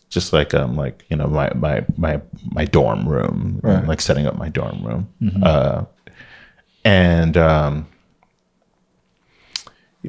[0.09, 2.21] just like um like you know my my my
[2.53, 3.77] my dorm room, Right.
[3.79, 3.89] Mm-hmm.
[3.89, 5.07] like setting up my dorm room,
[5.43, 5.85] uh,
[6.85, 7.87] and um,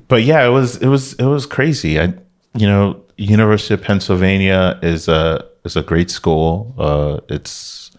[0.07, 1.99] but yeah, it was it was it was crazy.
[1.99, 2.13] I
[2.55, 6.73] you know University of Pennsylvania is a is a great school.
[6.77, 7.91] Uh, it's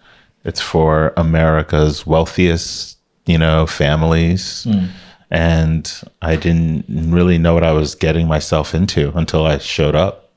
[0.45, 4.67] it's for America's wealthiest you know families,
[5.31, 10.31] and I didn't really know what I was getting myself into until I showed up.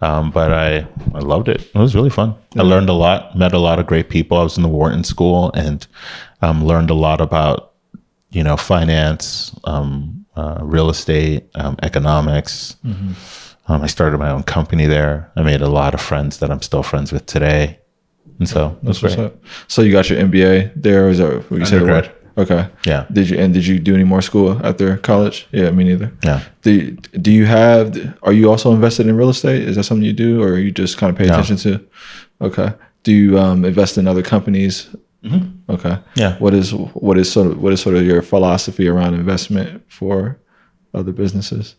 [0.00, 1.60] Um, but I I loved it.
[1.60, 2.34] It was really fun.
[2.56, 4.36] I learned a lot, met a lot of great people.
[4.38, 5.86] I was in the Wharton School and
[6.40, 7.72] um, learned a lot about
[8.32, 12.76] you know, finance, um, uh, real estate, um, economics.
[13.68, 15.30] Um, I started my own company there.
[15.36, 17.78] I made a lot of friends that I'm still friends with today,
[18.42, 19.18] and so What's great.
[19.18, 19.34] up?
[19.68, 21.08] So you got your MBA there?
[21.08, 21.82] Is that what you said?
[21.82, 22.10] Undergrad.
[22.36, 22.66] Okay.
[22.86, 25.46] Yeah, Did you and did you do any more school after college?
[25.52, 26.10] Yeah, me neither.
[26.24, 26.40] yeah.
[26.62, 26.90] Do
[27.26, 27.84] Do you have?
[28.22, 29.68] Are you also invested in real estate?
[29.68, 31.32] Is that something you do, or you just kind of pay No.
[31.34, 31.80] attention to?
[32.40, 32.72] Okay.
[33.04, 34.88] Do you um, invest in other companies?
[35.24, 35.38] Okay.
[35.68, 36.18] Mm-hmm.
[36.20, 36.38] Yeah.
[36.38, 36.72] What is
[37.06, 40.38] what is sort of what is sort of your philosophy around investment for
[40.94, 41.76] other businesses?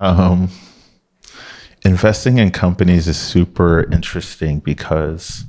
[0.00, 0.48] Um,
[1.84, 5.44] investing in companies is super interesting because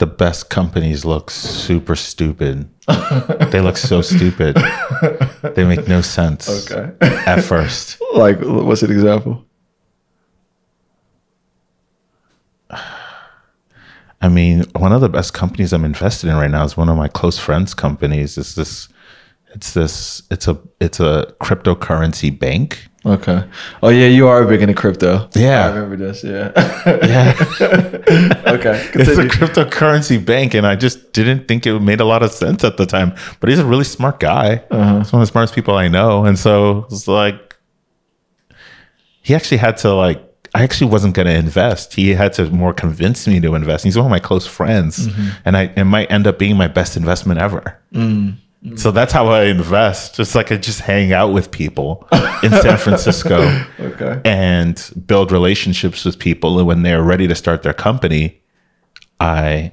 [0.00, 2.68] the best companies look super stupid.
[3.52, 4.56] they look so stupid.
[5.54, 6.90] They make no sense Okay.
[7.00, 8.00] at first.
[8.14, 9.44] like, what's an example?
[14.22, 16.96] I mean, one of the best companies I'm invested in right now is one of
[16.96, 18.36] my close friends' companies.
[18.36, 18.88] It's this,
[19.54, 22.88] it's this, it's a, it's a cryptocurrency bank.
[23.04, 23.42] Okay.
[23.82, 25.28] Oh yeah, you are big into crypto.
[25.34, 25.64] Yeah.
[25.64, 26.22] I remember this.
[26.22, 26.52] Yeah.
[26.86, 27.34] Yeah.
[28.46, 28.90] okay.
[28.94, 32.62] it's a cryptocurrency bank, and I just didn't think it made a lot of sense
[32.62, 33.14] at the time.
[33.40, 34.62] But he's a really smart guy.
[34.70, 34.98] Uh-huh.
[34.98, 37.56] He's one of the smartest people I know, and so it's like
[39.22, 40.26] he actually had to like.
[40.52, 41.94] I actually wasn't going to invest.
[41.94, 43.84] He had to more convince me to invest.
[43.84, 45.06] He's one of my close friends,
[45.44, 47.78] and I it might end up being my best investment ever.
[48.76, 50.20] So that's how I invest.
[50.20, 52.06] It's like I just hang out with people
[52.42, 54.20] in San Francisco Okay.
[54.26, 56.58] and build relationships with people.
[56.58, 58.42] And when they're ready to start their company,
[59.18, 59.72] I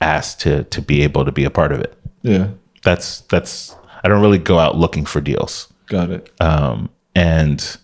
[0.00, 1.96] ask to to be able to be a part of it.
[2.22, 2.48] Yeah.
[2.82, 5.70] That's that's I don't really go out looking for deals.
[5.86, 6.30] Got it.
[6.40, 7.76] Um, and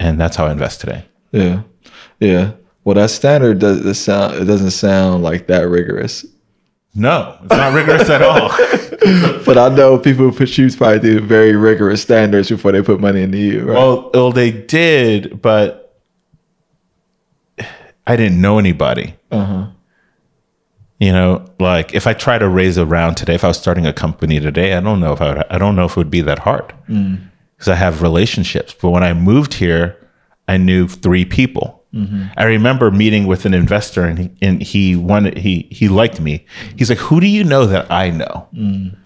[0.00, 1.04] and that's how I invest today.
[1.30, 1.62] Yeah.
[2.20, 2.52] Yeah.
[2.84, 4.34] Well, that standard does sound.
[4.36, 6.24] It doesn't sound like that rigorous.
[6.96, 8.50] No, it's not rigorous at all.
[9.46, 13.22] But I know people who choose probably do very rigorous standards before they put money
[13.22, 13.60] into you.
[13.60, 13.74] Right?
[13.74, 15.94] Well, well, they did, but
[18.06, 19.14] I didn't know anybody.
[19.30, 19.66] uh-huh.
[20.98, 23.84] You know, like if I try to raise a round today, if I was starting
[23.86, 26.10] a company today, I don't know if I would, I don't know if it would
[26.10, 28.74] be that hard because I have relationships.
[28.80, 29.96] But when I moved here,
[30.48, 31.75] I knew three people.
[31.94, 32.24] Mm-hmm.
[32.36, 36.44] I remember meeting with an investor, and he, and he wanted he he liked me.
[36.76, 38.96] He's like, "Who do you know that I know?" Mm.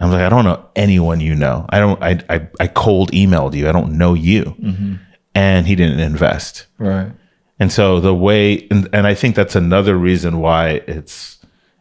[0.00, 1.66] I'm like, "I don't know anyone you know.
[1.68, 2.02] I don't.
[2.02, 3.68] I I, I cold emailed you.
[3.68, 4.94] I don't know you." Mm-hmm.
[5.34, 6.66] And he didn't invest.
[6.78, 7.12] Right.
[7.60, 11.38] And so the way, and, and I think that's another reason why it's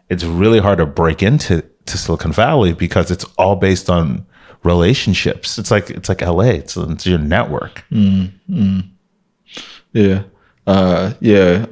[0.10, 4.26] it's really hard to break into to Silicon Valley because it's all based on
[4.64, 5.58] relationships.
[5.58, 6.52] It's like it's like LA.
[6.60, 7.86] It's, it's your network.
[7.92, 8.54] Mm-hmm.
[8.54, 8.90] Mm.
[9.94, 10.24] Yeah.
[10.70, 11.66] Uh, yeah.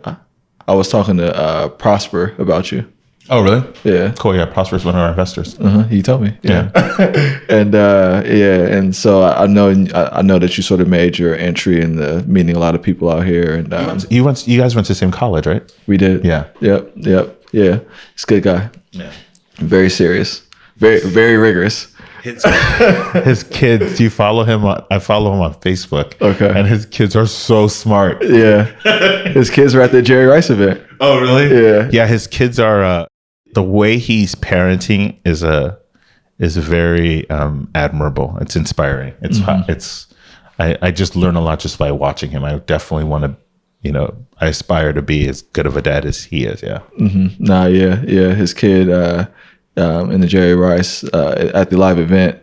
[0.68, 2.92] I, was talking to uh, Prosper about you.
[3.30, 3.64] Oh, really?
[3.84, 4.14] Yeah.
[4.18, 4.36] Cool.
[4.36, 5.60] Yeah, Prosper's one of our investors.
[5.60, 5.84] Uh-huh.
[5.84, 6.38] He told me.
[6.42, 6.72] Yeah.
[7.50, 11.20] and uh, yeah, and so I know I I know that you sort of made
[11.20, 14.48] your entry in the meeting a lot of people out here, and um, You went.
[14.48, 15.62] You guys went to the same college, right?
[15.88, 16.24] we did.
[16.24, 16.46] Yeah.
[16.62, 16.94] Yep.
[16.96, 17.44] Yep.
[17.52, 17.80] Yeah.
[18.14, 18.70] He's a good guy.
[18.92, 19.12] Yeah.
[19.56, 20.42] Very serious.
[20.78, 21.94] Very very rigorous.
[22.36, 22.44] His,
[23.26, 23.98] his kids.
[23.98, 24.66] Do you follow him?
[24.66, 26.20] On, I follow him on Facebook.
[26.22, 26.50] Okay.
[26.50, 28.24] And his kids are so smart.
[28.24, 28.66] Yeah.
[29.30, 30.82] His kids are at the Jerry Rice event.
[31.00, 31.50] Oh, really?
[31.50, 31.90] Yeah.
[31.92, 33.06] Yeah, his kids are uh,
[33.54, 35.80] the way he's parenting is a
[36.40, 38.38] is very um, admirable.
[38.42, 39.14] It's inspiring.
[39.22, 40.08] It's it's
[40.60, 42.44] I, I just learn a lot just by watching him.
[42.44, 43.36] I definitely want to,
[43.82, 46.62] you know, I aspire to be as good of a dad as he is.
[46.62, 46.80] Yeah.
[47.00, 47.44] Mm-hmm.
[47.44, 48.34] Nah, yeah, yeah.
[48.34, 49.28] His kid uh,
[49.78, 52.40] um, in the Jerry Rice uh, at the live event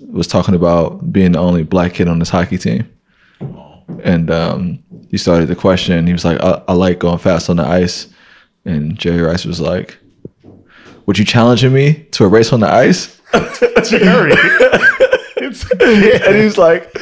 [0.00, 2.90] was talking about being the only black kid on this hockey team,
[4.02, 6.06] and um, he started the question.
[6.06, 8.08] He was like, I, "I like going fast on the ice,"
[8.64, 9.98] and Jerry Rice was like,
[11.06, 13.20] "Would you challenging me to a race on the ice?"
[13.90, 14.32] Jerry.
[15.64, 16.92] it's, And he's like,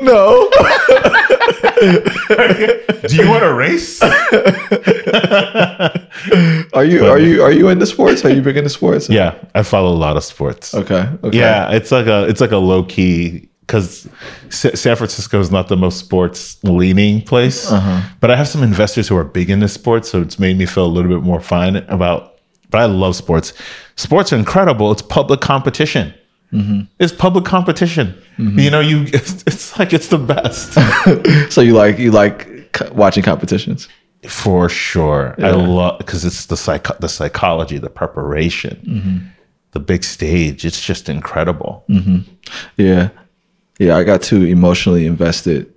[0.00, 0.50] "No."
[3.08, 4.00] do you want to race?
[6.74, 8.24] Are you are you are you into sports?
[8.24, 9.08] Are you big into sports?
[9.08, 10.74] yeah, I follow a lot of sports.
[10.74, 11.08] Okay.
[11.22, 11.38] Okay.
[11.38, 14.08] Yeah, it's like a it's like a low key because
[14.50, 18.02] San Francisco is not the most sports leaning place, uh-huh.
[18.20, 20.86] but I have some investors who are big into sports, so it's made me feel
[20.86, 22.38] a little bit more fine about.
[22.70, 23.52] But I love sports.
[23.96, 24.92] Sports are incredible.
[24.92, 26.14] It's public competition.
[26.52, 26.82] Mm-hmm.
[26.98, 28.14] It's public competition.
[28.38, 28.58] Mm-hmm.
[28.58, 30.74] You know, you it's, it's like it's the best
[31.52, 32.48] So you like you like
[32.92, 33.88] watching competitions?
[34.28, 35.34] for sure.
[35.38, 39.26] I love because it's the psych the psychology, the preparation, mm-hmm.
[39.72, 40.64] the big stage.
[40.64, 41.84] It's just incredible.
[42.76, 43.08] Yeah.
[43.78, 45.74] Yeah, I got too emotionally invested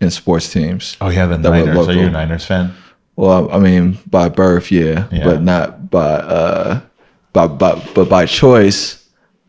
[0.00, 0.96] in sports teams.
[1.00, 1.88] Oh yeah, the Niners.
[1.88, 2.72] Are you a Niners fan?
[3.16, 5.24] Well, I mean, by birth, yeah, Yeah.
[5.24, 6.80] but not by uh
[7.32, 9.03] by, by but by choice,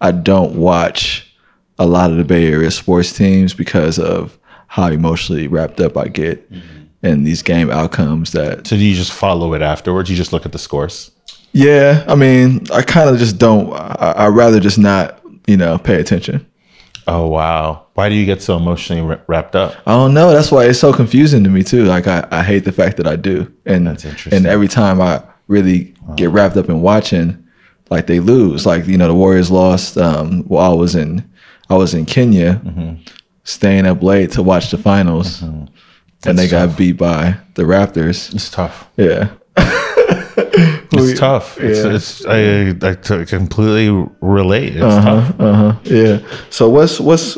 [0.05, 1.35] I don't watch
[1.79, 4.37] a lot of the Bay Area sports teams because of
[4.67, 7.05] how emotionally wrapped up I get mm-hmm.
[7.05, 10.09] in these game outcomes that So do you just follow it afterwards?
[10.09, 11.11] You just look at the scores?
[11.53, 15.77] yeah, I mean, I kind of just don't I I rather just not, you know,
[15.77, 16.45] pay attention.
[17.07, 17.85] Oh wow!
[17.93, 19.75] Why do you get so emotionally wrapped up?
[19.87, 20.31] I don't know.
[20.31, 21.85] That's why it's so confusing to me too.
[21.85, 23.51] Like I, I hate the fact that I do.
[23.65, 24.33] And That's interesting.
[24.33, 27.44] and every time I really get wrapped up in watching,
[27.89, 28.65] like they lose.
[28.65, 31.23] Like, you know, the Warriors lost um while I was in
[31.69, 32.61] I was in Kenya
[33.43, 35.41] staying up late to watch the finals.
[36.27, 38.33] And they got beat by the Raptors.
[38.33, 38.87] It's tough.
[38.97, 39.29] Yeah.
[40.97, 41.57] It's tough.
[41.59, 41.93] It's, yeah.
[41.95, 43.89] it's I, I t- completely
[44.21, 44.75] relate.
[44.75, 45.39] It's Uh-huh, tough.
[45.39, 45.79] uh-huh.
[45.83, 46.19] Yeah.
[46.49, 47.37] So what's what's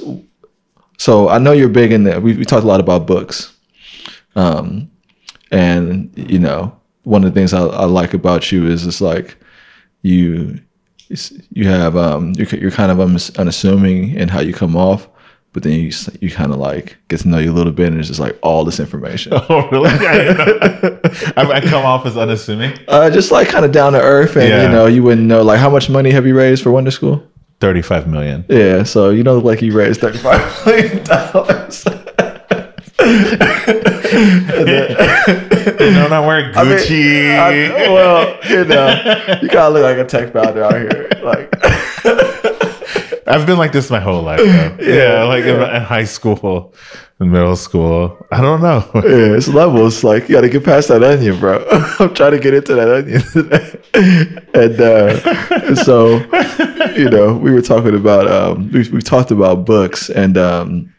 [0.97, 2.21] so I know you're big in that.
[2.21, 3.55] We, we talked a lot about books.
[4.35, 4.91] Um
[5.51, 9.37] and you know, one of the things I, I like about you is it's like
[10.07, 10.59] you
[11.53, 12.99] you have um you're, you're kind of
[13.39, 15.07] unassuming in how you come off,
[15.53, 15.91] but then you
[16.21, 18.37] you kind of like get to know you a little bit, and it's just like
[18.41, 19.33] all this information.
[19.49, 19.89] Oh, really?
[19.89, 20.99] I.
[21.37, 22.73] I, I come off as unassuming.
[22.87, 24.63] Uh, just like kind of down to earth, and Yeah.
[24.63, 27.23] you know you wouldn't know like how much money have you raised for Wonder School?
[27.59, 28.45] 35 million.
[28.49, 31.85] Yeah, so you know like you raised thirty five million dollars.
[34.57, 37.37] You know, not wearing I mean, Gucci.
[37.37, 41.09] I- well, you know, you gotta look like a tech founder out here.
[41.21, 41.53] Like,
[43.27, 44.39] I've been like this my whole life.
[44.39, 44.77] Though.
[44.81, 46.73] yeah, like In, in high school,
[47.19, 48.25] in middle school.
[48.31, 48.89] I don't know.
[48.95, 50.03] yeah, it's levels.
[50.03, 51.65] Like, you got to get past that onion, bro.
[51.99, 53.21] I'm trying to get into that onion
[54.53, 56.19] and uh, so,
[56.95, 60.93] you know, we were talking about, um, we, we talked about books and, um,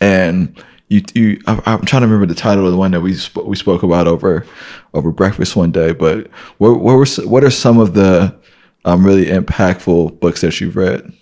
[0.00, 3.14] and, you, you, I- I'm trying to remember the title of the one that we
[3.16, 4.46] sp- we spoke about over
[4.92, 5.92] over breakfast one day.
[5.92, 6.28] But
[6.58, 8.34] what what were what are some of the
[8.84, 11.12] um, really impactful books that you've read?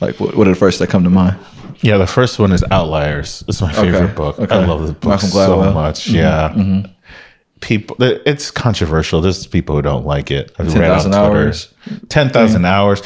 [0.00, 1.36] Like what, what are the first that come to mind?
[1.80, 3.44] Yeah, the first one is Outliers.
[3.48, 4.38] It's my favorite book.
[4.38, 4.54] okay.
[4.54, 5.64] I love this book so Gladwell.
[5.66, 5.74] Mm-hmm.
[5.74, 6.08] much.
[6.08, 6.86] Yeah.
[7.60, 9.20] People, it's controversial.
[9.20, 10.54] There's people who don't like it.
[10.60, 11.24] I've read on 10,000 Twitter.
[11.26, 11.74] hours.
[12.08, 13.02] Ten thousand hours.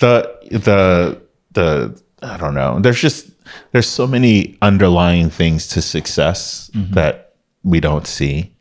[0.00, 1.22] The the
[1.52, 2.80] the I don't know.
[2.80, 3.30] There's just
[3.72, 6.94] there's so many underlying things to success Mm-hmm.
[6.94, 7.34] that
[7.64, 8.52] we don't see,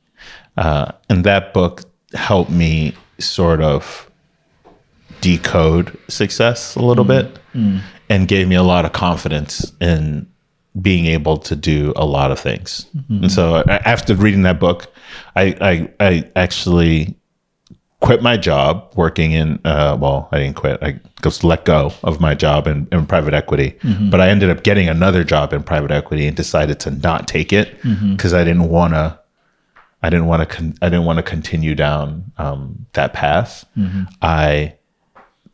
[0.57, 1.83] uh, and that book
[2.13, 4.09] helped me sort of
[5.21, 7.39] decode success a little bit
[8.09, 10.27] and gave me a lot of confidence in
[10.81, 12.85] being able to do a lot of things.
[13.09, 14.87] And so after reading that book,
[15.35, 17.15] I, I, I actually
[18.01, 20.81] quit my job working in, uh, well, I didn't quit.
[20.83, 23.77] I just let go of my job in, in private equity,
[24.11, 27.51] but I ended up getting another job in private equity and decided to not take
[27.53, 27.75] it
[28.11, 29.19] because I didn't want to
[30.03, 30.55] I didn't want to.
[30.55, 33.65] Con- I didn't want to continue down um, that path.
[34.21, 34.75] I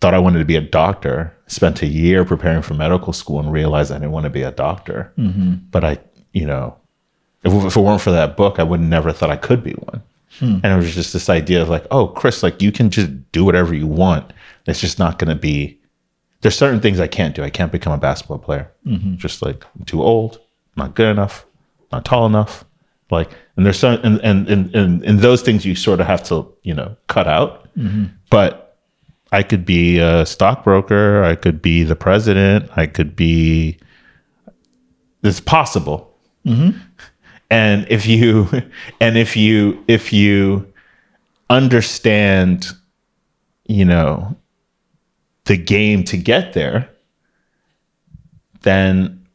[0.02, 1.34] thought I wanted to be a doctor.
[1.48, 4.52] Spent a year preparing for medical school and realized I didn't want to be a
[4.52, 5.14] doctor.
[5.72, 5.98] But I,
[6.34, 6.76] you know,
[7.46, 10.02] if, if it weren't for that book, I would never thought I could be one.
[10.40, 10.60] Hmm.
[10.64, 13.44] And it was just this idea of like, oh, Chris, like you can just do
[13.44, 14.32] whatever you want.
[14.66, 15.80] It's just not going to be.
[16.42, 17.44] There's certain things I can't do.
[17.44, 18.72] I can't become a basketball player.
[18.86, 19.18] Mm-hmm.
[19.18, 20.40] Just like I'm too old,
[20.76, 21.46] not good enough,
[21.92, 22.66] not tall enough.
[23.12, 26.24] Like, and there's some, and and and and, and those things you sort of have
[26.24, 27.68] to, you know, cut out.
[27.78, 28.06] Mm-hmm.
[28.30, 28.78] But
[29.32, 31.24] I could be a stockbroker.
[31.24, 32.70] I could be the president.
[32.76, 33.78] I could be.
[35.24, 36.18] It's possible.
[36.46, 36.80] Mm-hmm.
[37.52, 38.50] And if you,
[39.00, 40.72] and if you, if you
[41.50, 42.68] understand,
[43.68, 44.36] you know,
[45.46, 46.90] the game to get there,
[48.62, 49.28] then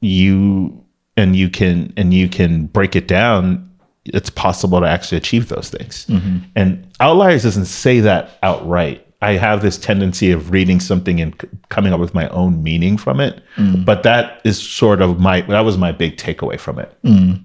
[0.00, 0.84] you
[1.16, 3.66] and you can and you can break it down
[4.14, 6.06] it's possible to actually achieve those things.
[6.06, 6.38] Mm-hmm.
[6.54, 11.48] And outliers doesn't say that outright i have this tendency of reading something and c-
[11.68, 13.84] coming up with my own meaning from it mm.
[13.84, 16.96] but that is sort of my that was my big takeaway from it.
[17.02, 17.42] Mm.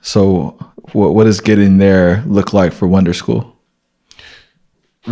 [0.00, 0.58] So,
[0.92, 3.56] what what does getting there look like for Wonder School?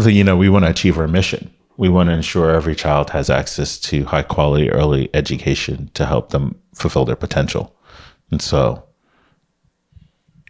[0.01, 1.53] So, you know we want to achieve our mission.
[1.77, 6.31] We want to ensure every child has access to high quality early education to help
[6.31, 7.75] them fulfill their potential.
[8.31, 8.84] And so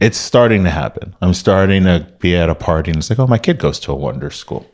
[0.04, 1.14] it's starting to happen.
[1.20, 3.92] I'm starting to be at a party and it's like oh my kid goes to
[3.92, 4.66] a wonder school.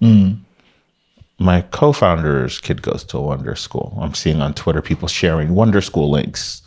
[1.38, 3.96] My co-founder's kid goes to a wonder school.
[4.00, 6.62] I'm seeing on twitter people sharing wonder school links.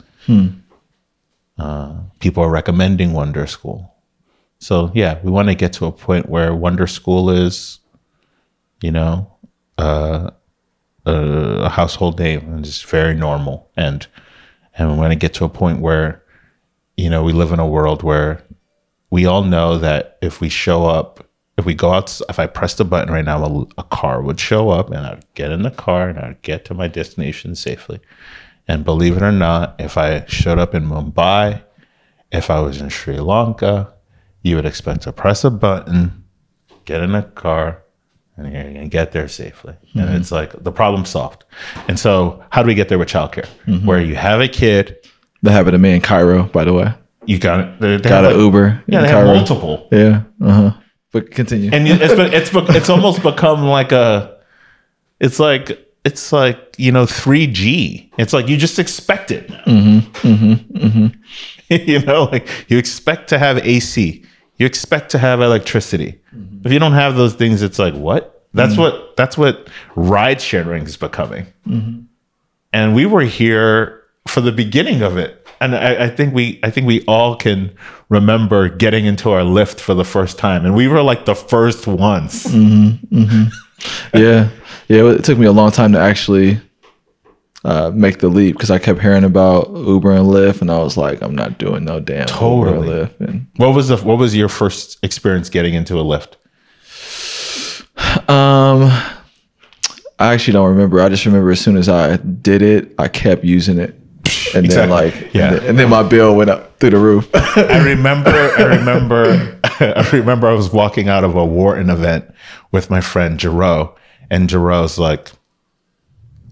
[1.59, 3.93] Uh, people are recommending wonder school.
[4.59, 7.79] So yeah we want to get to a point where wonder school is
[8.83, 9.31] you know,
[9.77, 10.29] uh,
[11.05, 13.69] a household name and it's very normal.
[13.75, 14.05] And
[14.77, 16.21] and we want to get to a point where,
[16.97, 18.43] you know, we live in a world where
[19.13, 21.23] we all know that if we show up,
[21.59, 24.39] if we go out, if I press the button right now, a, a car would
[24.39, 27.99] show up and I'd get in the car and I'd get to my destination safely.
[28.67, 31.61] And believe it or not, if I showed up in Mumbai,
[32.31, 33.93] if I was in Sri Lanka,
[34.41, 36.23] you would expect to press a button,
[36.85, 37.83] get in a car,
[38.35, 39.75] and you're going to get there safely.
[39.93, 40.15] And mm-hmm.
[40.15, 41.43] it's like the problem solved.
[41.87, 43.47] And so, how do we get there with childcare?
[43.67, 43.85] Mm-hmm.
[43.85, 44.97] Where you have a kid,
[45.43, 46.95] That happened to me in Cairo, by the way.
[47.25, 47.79] You got it.
[47.79, 48.83] They, they Got an like- Uber.
[48.87, 49.87] Yeah, they have multiple.
[49.91, 50.23] Yeah.
[50.41, 50.71] Uh huh.
[51.11, 51.69] But continue.
[51.71, 54.37] and it's be- it's it's almost become like a
[55.19, 58.09] it's like it's like you know 3G.
[58.17, 59.49] It's like you just expect it.
[59.49, 59.61] now.
[59.65, 61.07] Mm-hmm, mm-hmm, mm-hmm.
[61.89, 64.23] you know, like you expect to have AC.
[64.57, 66.19] You expect to have electricity.
[66.63, 68.45] If you don't have those things, it's like what?
[68.53, 71.47] That's what that's what ride sharing is becoming.
[72.73, 75.42] And we were here for the beginning of it.
[75.63, 77.71] And I, I think we I think we all can
[78.09, 80.65] remember getting into our Lyft for the first time.
[80.65, 82.45] And we were like the first ones.
[84.13, 84.49] yeah,
[84.87, 85.09] yeah.
[85.11, 86.59] It took me a long time to actually
[87.65, 90.97] uh, make the leap because I kept hearing about Uber and Lyft, and I was
[90.97, 92.87] like, I'm not doing no damn Totally.
[92.87, 93.19] Uber and Lyft.
[93.29, 96.35] And What was the what was your first experience getting into a Lyft?
[98.29, 98.89] um,
[100.19, 101.01] I actually don't remember.
[101.01, 103.99] I just remember as soon as I did it, I kept using it,
[104.55, 105.47] and then like, Yeah.
[105.47, 107.29] and then, and then my bill went up through the roof.
[107.33, 112.25] I remember, I remember, I remember I was walking out of a Wharton event
[112.71, 113.95] with my friend Jero,
[114.29, 115.31] and Jero's like,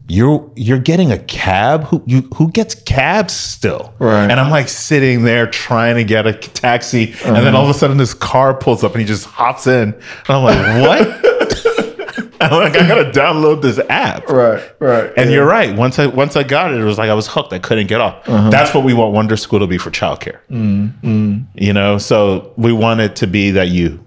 [0.07, 1.85] "You're you're getting a cab?
[1.85, 4.29] Who you who gets cabs still?" Right.
[4.29, 7.57] And I'm like sitting there trying to get a taxi, and then uh-huh.
[7.57, 10.43] all of a sudden this car pulls up and he just hops in, and I'm
[10.43, 11.25] like, "What?"
[12.41, 15.11] I'm like, "I gotta download this app." right, right.
[15.15, 15.75] And you're right.
[15.75, 17.53] Once I once I got it, it was like I was hooked.
[17.53, 18.27] I couldn't get off.
[18.27, 18.49] Uh-huh.
[18.49, 20.39] That's what we want Wonder School to be for childcare.
[20.49, 21.45] Mm, mm.
[21.55, 24.03] You know, so we want it to be that you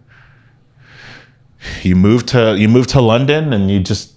[1.82, 4.12] you move to you move to London and you just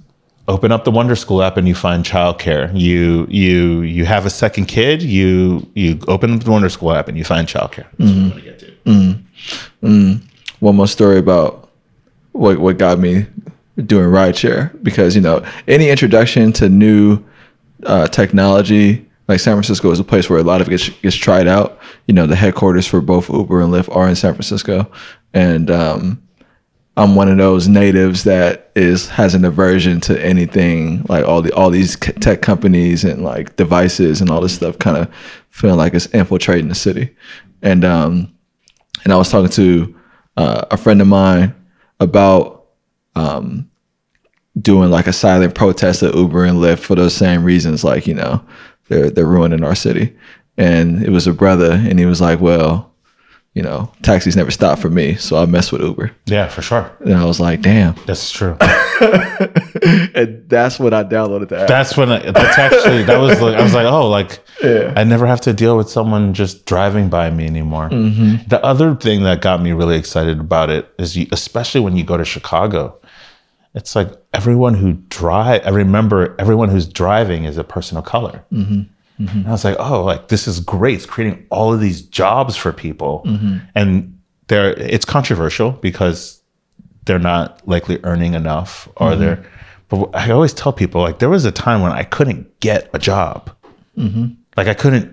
[0.48, 2.72] open up the Wonder School app and you find childcare.
[2.74, 5.02] You you you have a second kid.
[5.02, 7.86] You you open up the Wonder School app and you find childcare.
[7.98, 7.98] Mm.
[7.98, 8.74] That's what we want to get to.
[10.60, 11.70] one more story about
[12.32, 13.26] what what got me
[13.86, 17.24] doing rideshare because you know any introduction to new
[17.84, 21.16] uh, technology like San Francisco is a place where a lot of it gets, gets
[21.16, 21.80] tried out.
[22.08, 24.90] You know the headquarters for both Uber and Lyft are in San Francisco,
[25.34, 26.22] and um,
[26.96, 31.54] I'm one of those natives that is has an aversion to anything like all the
[31.54, 35.14] all these tech companies and like devices and all this stuff kind of
[35.50, 37.16] feeling like it's infiltrating the city,
[37.62, 38.34] and um,
[39.04, 39.96] and I was talking to
[40.38, 41.54] uh, a friend of mine
[42.00, 42.57] about
[43.18, 43.70] um,
[44.60, 48.14] doing like a silent protest at Uber and Lyft for those same reasons, like you
[48.14, 48.44] know
[48.88, 50.16] they're they're ruining our city.
[50.60, 52.92] And it was a brother, and he was like, "Well,
[53.54, 56.92] you know, taxis never stop for me, so I mess with Uber." Yeah, for sure.
[57.02, 58.58] And I was like, "Damn!" That's true.
[60.16, 61.68] and that's when I downloaded the app.
[61.68, 64.94] That's when I, that's actually that was like I was like oh like Yeah.
[64.96, 67.90] I never have to deal with someone just driving by me anymore.
[67.90, 68.48] Mm-hmm.
[68.48, 72.04] The other thing that got me really excited about it is you, especially when you
[72.04, 73.00] go to Chicago,
[73.78, 75.62] it's like everyone who drive.
[75.66, 78.44] I remember everyone who's driving is a person of color.
[78.52, 78.82] Mm-hmm.
[79.20, 80.96] And I was like, oh, like this is great.
[80.96, 83.58] It's creating all of these jobs for people, Mm-hmm.
[83.76, 86.42] and they're it's controversial because
[87.06, 89.22] they're not likely earning enough or Mm-hmm.
[89.22, 89.46] they're.
[89.90, 93.00] But I always tell people like there was a time when I couldn't get a
[93.00, 93.50] job.
[93.98, 94.26] Mm-hmm.
[94.58, 95.10] Like I couldn't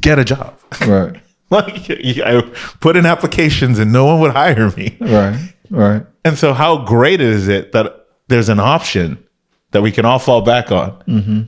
[0.00, 0.58] get a job.
[0.86, 1.14] right,
[1.50, 2.40] like I
[2.80, 4.96] put in applications and no one would hire me.
[5.00, 5.38] right,
[5.70, 6.04] right.
[6.24, 9.22] And so, how great is it that there's an option
[9.70, 11.42] that we can all fall back on, Mm-hmm.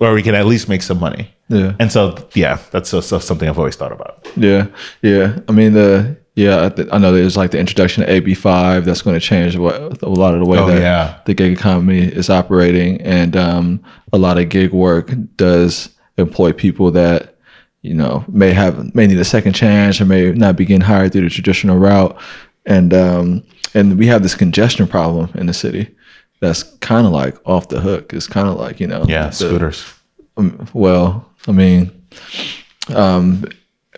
[0.00, 1.34] or we can at least make some money?
[1.48, 1.74] Yeah.
[1.78, 4.26] And so, yeah, that's so, so something I've always thought about.
[4.36, 4.66] Yeah,
[5.02, 5.38] yeah.
[5.48, 6.66] I mean the yeah.
[6.66, 9.56] I, th- I know there's like the introduction of AB five that's going to change
[9.56, 11.18] what a lot of the way Oh, that yeah.
[11.24, 16.90] the gig economy is operating, and um, a lot of gig work does employ people
[16.90, 17.36] that
[17.80, 21.12] you know may have may need a second chance or may not be getting hired
[21.12, 22.14] through the traditional route,
[22.68, 23.42] and um,
[23.74, 25.88] and we have this congestion problem in the city
[26.40, 28.12] that's kind of like off the hook.
[28.14, 29.84] It's kind of like you know Yeah, the- scooters.
[30.36, 31.90] um, well, I mean,
[32.94, 33.44] um,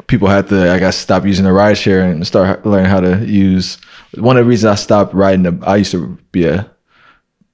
[0.06, 3.24] people had to, I guess, stop using the ride share and start learning how to
[3.26, 3.78] use.
[4.16, 6.68] One of the reasons I stopped riding, the, I used to be a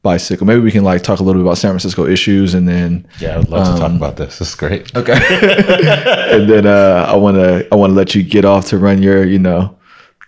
[0.03, 0.47] bicycle.
[0.47, 3.35] Maybe we can like talk a little bit about San Francisco issues, and then Yeah,
[3.35, 4.39] I would love to Um, talk about this.
[4.39, 4.95] This is great.
[4.97, 5.13] okay,
[6.33, 9.03] and then uh, I want to, I want to let you get off to run
[9.03, 9.76] your, you know,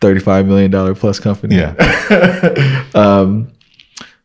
[0.01, 1.57] thirty-five million dollar plus company.
[1.57, 2.85] Yeah.
[2.95, 3.53] um,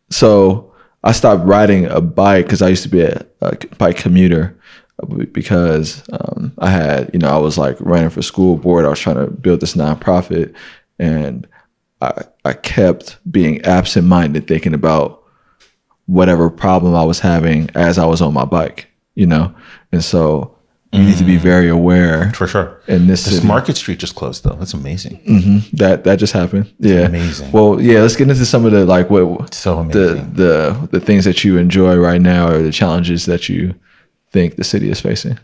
[0.10, 4.58] So I stopped riding a bike because I used to be a, a bike commuter
[5.32, 8.86] because um, I had, you know, I was like running for school board.
[8.86, 10.54] I was trying to build this nonprofit,
[11.00, 11.48] and
[12.02, 15.24] I I kept being absent minded, thinking about
[16.06, 19.54] whatever problem I was having as I was on my bike, you know,
[19.92, 20.56] and so
[20.94, 21.40] you need to be mm.
[21.40, 22.80] very aware For sure.
[22.88, 23.44] in this, This.
[23.44, 24.54] Market Street just closed, though.
[24.56, 25.20] That's amazing.
[25.28, 25.76] Mm-hmm.
[25.78, 26.72] that that just happened.
[26.80, 27.52] Yeah, amazing.
[27.52, 30.34] Well, yeah, let's get into some of the like what So the amazing.
[30.34, 33.74] the the the things that you enjoy right now or the challenges that you
[34.32, 35.38] think the city is facing.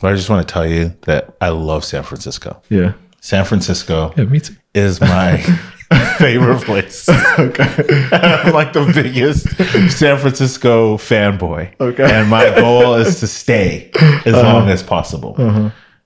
[0.00, 2.62] But I just want to tell you that I love San Francisco.
[2.68, 2.92] Yeah.
[3.20, 4.54] San Francisco Yeah, me too.
[4.74, 5.42] is my
[6.18, 7.08] favorite place.
[7.38, 8.08] okay.
[8.12, 9.48] I'm like the biggest
[9.96, 11.72] San Francisco fanboy.
[11.80, 12.02] Okay.
[12.04, 12.12] Uh-huh.
[12.14, 13.90] And my goal is to stay
[14.24, 15.36] as long as possible.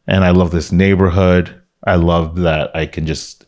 [0.07, 1.55] And I love this neighborhood.
[1.85, 3.45] I love that I can just,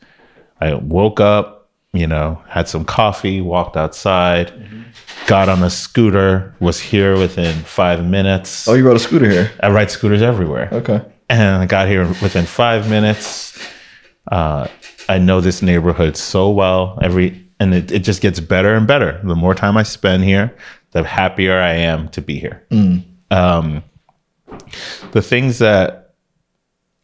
[0.61, 4.82] I woke up, you know, had some coffee, walked outside, Mm-hmm.
[5.26, 8.66] got on a scooter, was here within five minutes.
[8.68, 9.51] Oh, you rode a scooter here.
[9.61, 11.01] I ride scooters everywhere Okay.
[11.30, 13.59] and I got here within five minutes.
[14.30, 14.68] Uh,
[15.09, 16.98] I know this neighborhood so well.
[17.02, 19.20] Every and it, it just gets better and better.
[19.24, 20.55] The more time I spend here,
[20.92, 22.64] the happier I am to be here.
[23.30, 23.82] Um,
[25.12, 26.14] the things that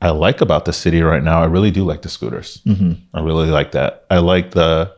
[0.01, 2.63] I like about the city right now, I really do like the scooters.
[3.15, 4.07] I really like that.
[4.11, 4.95] I like the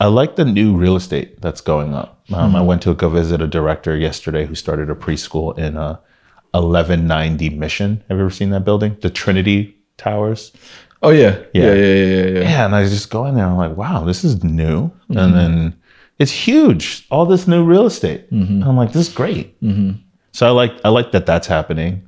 [0.00, 2.20] I like the new real estate that's going up.
[2.32, 6.00] Um, I went to go visit a director yesterday who started a preschool in a
[6.52, 8.02] 1190 Mission.
[8.08, 8.96] Have you ever seen that building?
[9.00, 10.52] The Trinity Towers.
[11.04, 11.64] Oh yeah, Yeah.
[11.66, 12.40] yeah, yeah, yeah, yeah.
[12.40, 12.64] yeah.
[12.66, 13.46] And I just go in there.
[13.46, 15.36] I'm like, wow, this is new, and mm-hmm.
[15.36, 15.74] then
[16.18, 17.06] it's huge.
[17.10, 18.30] All this new real estate.
[18.30, 18.54] Mm-hmm.
[18.62, 19.60] And I'm like, this is great.
[19.60, 19.98] Mm-hmm.
[20.32, 22.02] So I like I like that that's happening.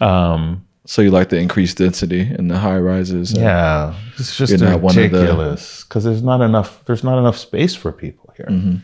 [0.00, 3.32] Um, So you like the increased density and the high rises?
[3.32, 6.84] yeah, it's just You're not one of the- ridiculous because there's not enough.
[6.84, 8.80] There's not enough space for people here,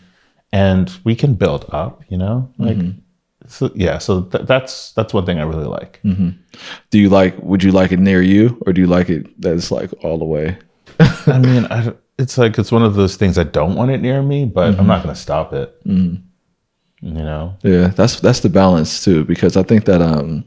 [0.53, 2.03] and we can build up.
[2.09, 2.79] You know, like
[3.51, 3.71] so.
[3.75, 6.01] Yeah, so th- that's that's one thing I really like.
[6.91, 7.37] Do you like?
[7.43, 10.19] Would you like it near you, or do you like it that it's like all
[10.19, 10.59] the way?
[11.27, 14.23] I mean, I, it's like it's one of those things I don't want it near
[14.23, 15.75] me, but I'm not going to stop it.
[17.03, 20.45] You know, Yeah, that's that's the balance too, because I think that um,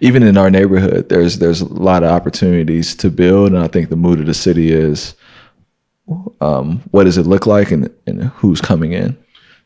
[0.00, 3.88] even in our neighborhood, there's there's a lot of opportunities to build, and I think
[3.88, 5.14] the mood of the city is,
[6.40, 9.16] um, what does it look like, and and who's coming in,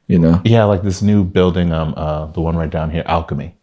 [0.07, 0.40] you know?
[0.44, 3.57] yeah, like this new building, um, uh, the one right down here, Alchemy.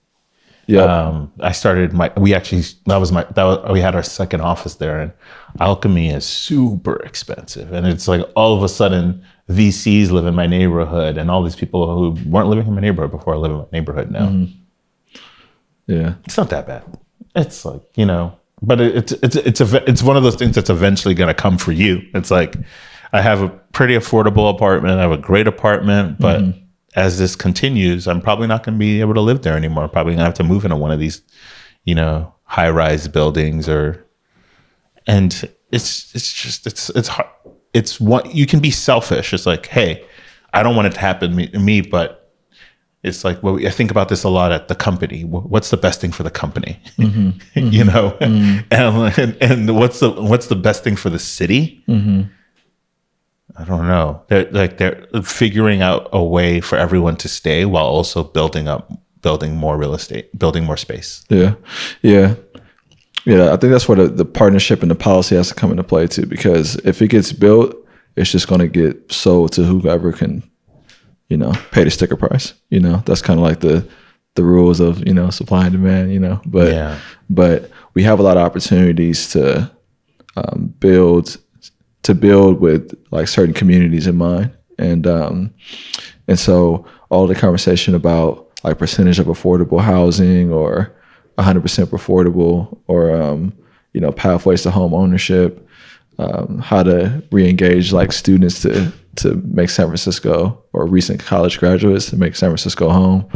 [0.66, 2.12] Yeah, um, I started my.
[2.16, 5.12] We actually that was my that was, we had our second office there, and
[5.60, 10.48] alchemy is super expensive, and it's like all of a sudden VCs live in my
[10.48, 13.66] neighborhood, and all these people who weren't living in my neighborhood before live in my
[13.74, 14.48] neighborhood now.
[15.88, 16.84] yeah, It's not that bad.
[17.36, 20.56] It's like you know, but it, it's it's it's a, it's one of those things
[20.56, 22.02] that's eventually going to come for you.
[22.14, 22.56] It's like
[23.14, 24.98] I have a pretty affordable apartment.
[24.98, 26.44] I have a great apartment, but
[26.96, 29.84] as this continues, I'm probably not going to be able to live there anymore.
[29.84, 31.22] I'm probably going to have to move into one of these,
[31.86, 34.06] you know, high rise buildings or,
[35.08, 37.28] and it's it's just it's it's hard.
[37.74, 39.34] It's what you can be selfish.
[39.34, 40.06] It's like, hey,
[40.54, 42.32] I don't want it to happen to me, me but
[43.04, 45.24] it's like well, I think about this a lot at the company.
[45.24, 46.80] What's the best thing for the company?
[46.98, 47.68] Mm-hmm.
[47.74, 48.60] you know, mm-hmm.
[48.72, 51.84] and, and and what's the what's the best thing for the city?
[51.88, 52.30] Mm-hmm.
[53.58, 54.24] I don't know.
[54.30, 58.92] They're like they're figuring out a way for everyone to stay while also building up,
[59.22, 61.24] building more real estate, building more space.
[61.30, 61.54] yeah,
[62.02, 62.36] yeah,
[63.26, 63.54] yeah.
[63.54, 66.08] I think that's where the, the partnership and the policy has to come into play
[66.08, 67.76] too, because if it gets built,
[68.16, 70.44] it's just going to get sold to whoever can,
[71.30, 72.54] you know, pay the sticker price.
[72.70, 73.88] You know, that's kind of like the
[74.36, 76.12] the rules of you know supply and demand.
[76.12, 77.00] You know, but Yeah.
[77.30, 79.70] but we have a lot of opportunities to
[80.36, 81.38] um, build
[82.04, 84.52] to build with like certain communities in mind.
[84.78, 85.54] And um
[86.28, 90.94] and so all the conversation about like percentage of affordable housing or
[91.38, 93.54] 100% affordable or um
[93.94, 95.68] you know pathways to home ownership
[96.20, 102.10] um, how to re-engage like students to to make San Francisco or recent college graduates
[102.10, 103.28] to make San Francisco home.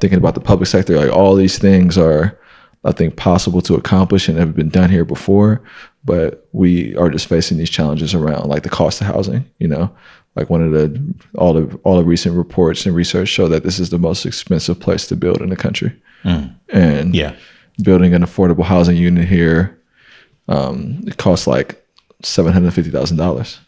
[0.00, 2.38] Thinking about the public sector like all these things are
[2.84, 5.60] I think possible to accomplish and have been done here before,
[6.06, 9.44] but we are just facing these challenges around like the cost of housing.
[9.58, 9.90] You know,
[10.36, 13.78] like one of the all the all the recent reports and research show that this
[13.78, 15.92] is the most expensive place to build in the country,
[16.24, 17.34] and Yeah.
[17.82, 19.78] building an affordable housing unit here,
[20.48, 21.84] um, it costs like
[22.22, 23.58] seven hundred fifty thousand dollars.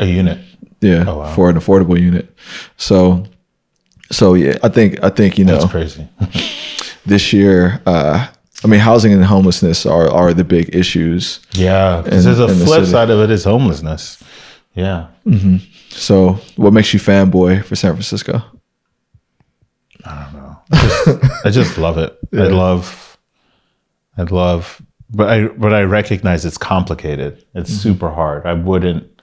[0.00, 0.38] A unit.
[0.80, 1.34] Yeah, Oh, wow.
[1.34, 2.28] for an affordable unit.
[2.76, 3.24] So,
[4.12, 6.06] so yeah, I think I think you know That's crazy.
[7.06, 7.80] this year.
[7.86, 8.26] Uh,
[8.64, 11.40] I mean, housing and homelessness are are the big issues.
[11.52, 12.02] Yeah.
[12.02, 14.22] Because there's a in the flip side of it is homelessness.
[14.74, 15.08] Yeah.
[15.26, 15.56] Mm-hmm.
[15.90, 18.42] So, what makes you fanboy for San Francisco?
[20.04, 20.58] I don't know.
[20.70, 22.16] I just I just love it.
[22.32, 23.18] I love,
[24.16, 27.44] I love, but I but I recognize it's complicated.
[27.54, 27.80] It's mm-hmm.
[27.80, 28.46] super hard.
[28.46, 29.22] I wouldn't.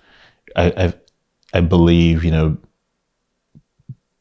[0.56, 0.94] I, I
[1.54, 2.58] I believe you know.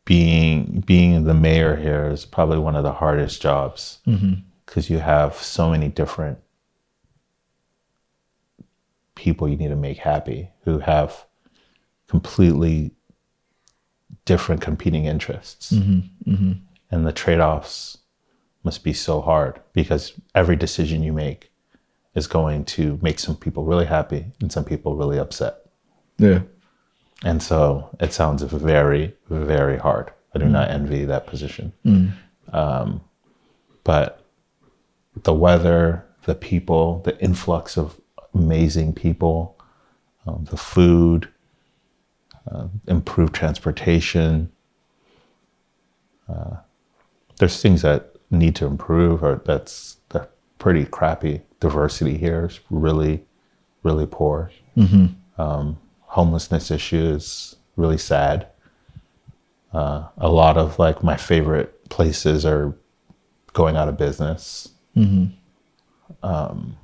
[0.04, 4.40] Being being the mayor here is probably one of the hardest jobs mm-hmm.
[4.72, 6.38] Because you have so many different
[9.14, 11.26] people you need to make happy who have
[12.08, 12.90] completely
[14.24, 15.72] different competing interests.
[15.72, 16.52] Mm-hmm, mm-hmm.
[16.90, 17.98] And the trade-offs
[18.64, 21.52] must be so hard because every decision you make
[22.14, 25.66] is going to make some people really happy and some people really upset.
[26.16, 26.40] Yeah,
[27.22, 30.12] and so it sounds very very hard.
[30.34, 30.52] I do mm.
[30.52, 31.74] not envy that position.
[31.84, 32.12] Mm.
[32.54, 33.02] Um,
[33.84, 34.21] but
[35.16, 38.00] the weather the people the influx of
[38.34, 39.56] amazing people
[40.26, 41.28] um, the food
[42.50, 44.50] uh, improved transportation
[46.28, 46.56] uh,
[47.38, 53.24] there's things that need to improve or that's that pretty crappy diversity here is really
[53.82, 54.50] really poor
[55.38, 58.46] um, homelessness issue is really sad.
[59.72, 62.74] Uh, a lot of like my favorite places are
[63.54, 64.68] going out of business.
[64.96, 65.26] Mm-hmm.
[66.24, 66.76] Um,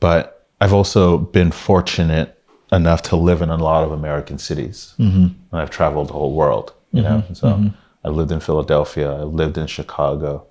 [0.00, 2.34] but I've also been fortunate
[2.72, 4.94] enough to live in a lot of American cities.
[4.98, 5.26] Mm-hmm.
[5.50, 7.18] And I've traveled the whole world, you know.
[7.18, 7.34] Mm-hmm.
[7.34, 7.70] So
[8.04, 10.46] I lived in Philadelphia, I lived in Chicago,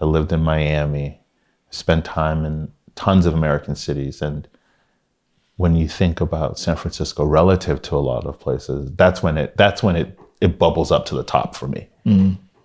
[0.00, 1.20] I lived in Miami,
[1.70, 4.20] spent time in tons of American cities.
[4.20, 4.48] And
[5.56, 9.56] when you think about San Francisco relative to a lot of places, that's when it
[9.56, 11.88] that's when it it bubbles up to the top for me.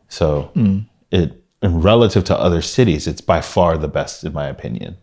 [0.09, 0.51] So
[1.11, 4.97] it and relative to other cities, it's by far the best in my opinion.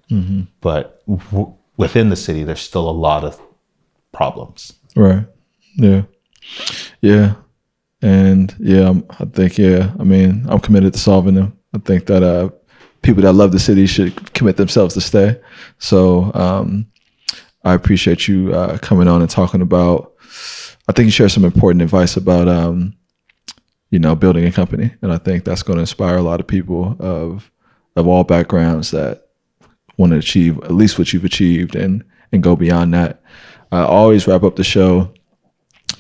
[0.61, 3.41] But w- within the city, there's still a lot of
[4.13, 4.73] problems.
[4.95, 5.27] Right.
[5.77, 6.03] Yeah.
[7.01, 7.35] Yeah.
[8.03, 9.93] And yeah, I'm, I think yeah.
[9.99, 11.59] I mean, I'm committed to solving them.
[11.75, 12.51] I think that uh,
[13.03, 15.41] people that love the city should commit themselves to stay.
[15.79, 16.87] So um,
[17.65, 20.13] I appreciate you uh, coming on and talking about.
[20.87, 22.95] I think you share some important advice about um,
[23.95, 26.49] you know building a company, and I think that's going to inspire a lot of
[26.49, 27.53] people of
[27.95, 29.29] of all backgrounds that
[29.97, 33.23] want to achieve at least what you've achieved and and go beyond that.
[33.71, 35.15] I always wrap up the show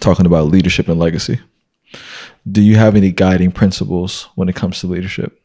[0.01, 1.39] talking about leadership and legacy.
[2.51, 5.41] Do you have any guiding principles when it comes to leadership?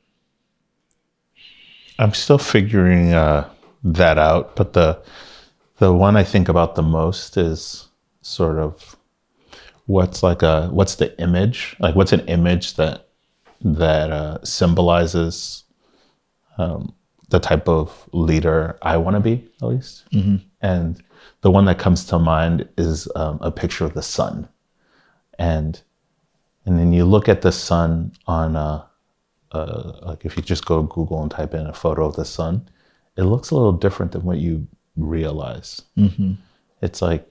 [2.00, 3.48] I'm still figuring uh,
[3.84, 5.00] that out, but the
[5.78, 7.90] the one I think about the most is
[8.24, 8.96] sort of
[9.90, 11.76] what's like a what's the image?
[11.80, 13.08] Like what's an image that
[13.62, 15.64] that uh, symbolizes
[16.60, 16.94] um,
[17.30, 20.04] the type of leader I want to be at least,
[20.62, 21.04] and
[21.42, 24.48] the one that comes to mind is um, a picture of the sun,
[25.40, 25.82] and
[26.66, 28.86] and then you look at the sun on a
[29.52, 32.26] uh, like if you just go to Google and type in a photo of the
[32.26, 32.70] sun,
[33.18, 35.82] it looks a little different than what you realize.
[36.84, 37.26] It's like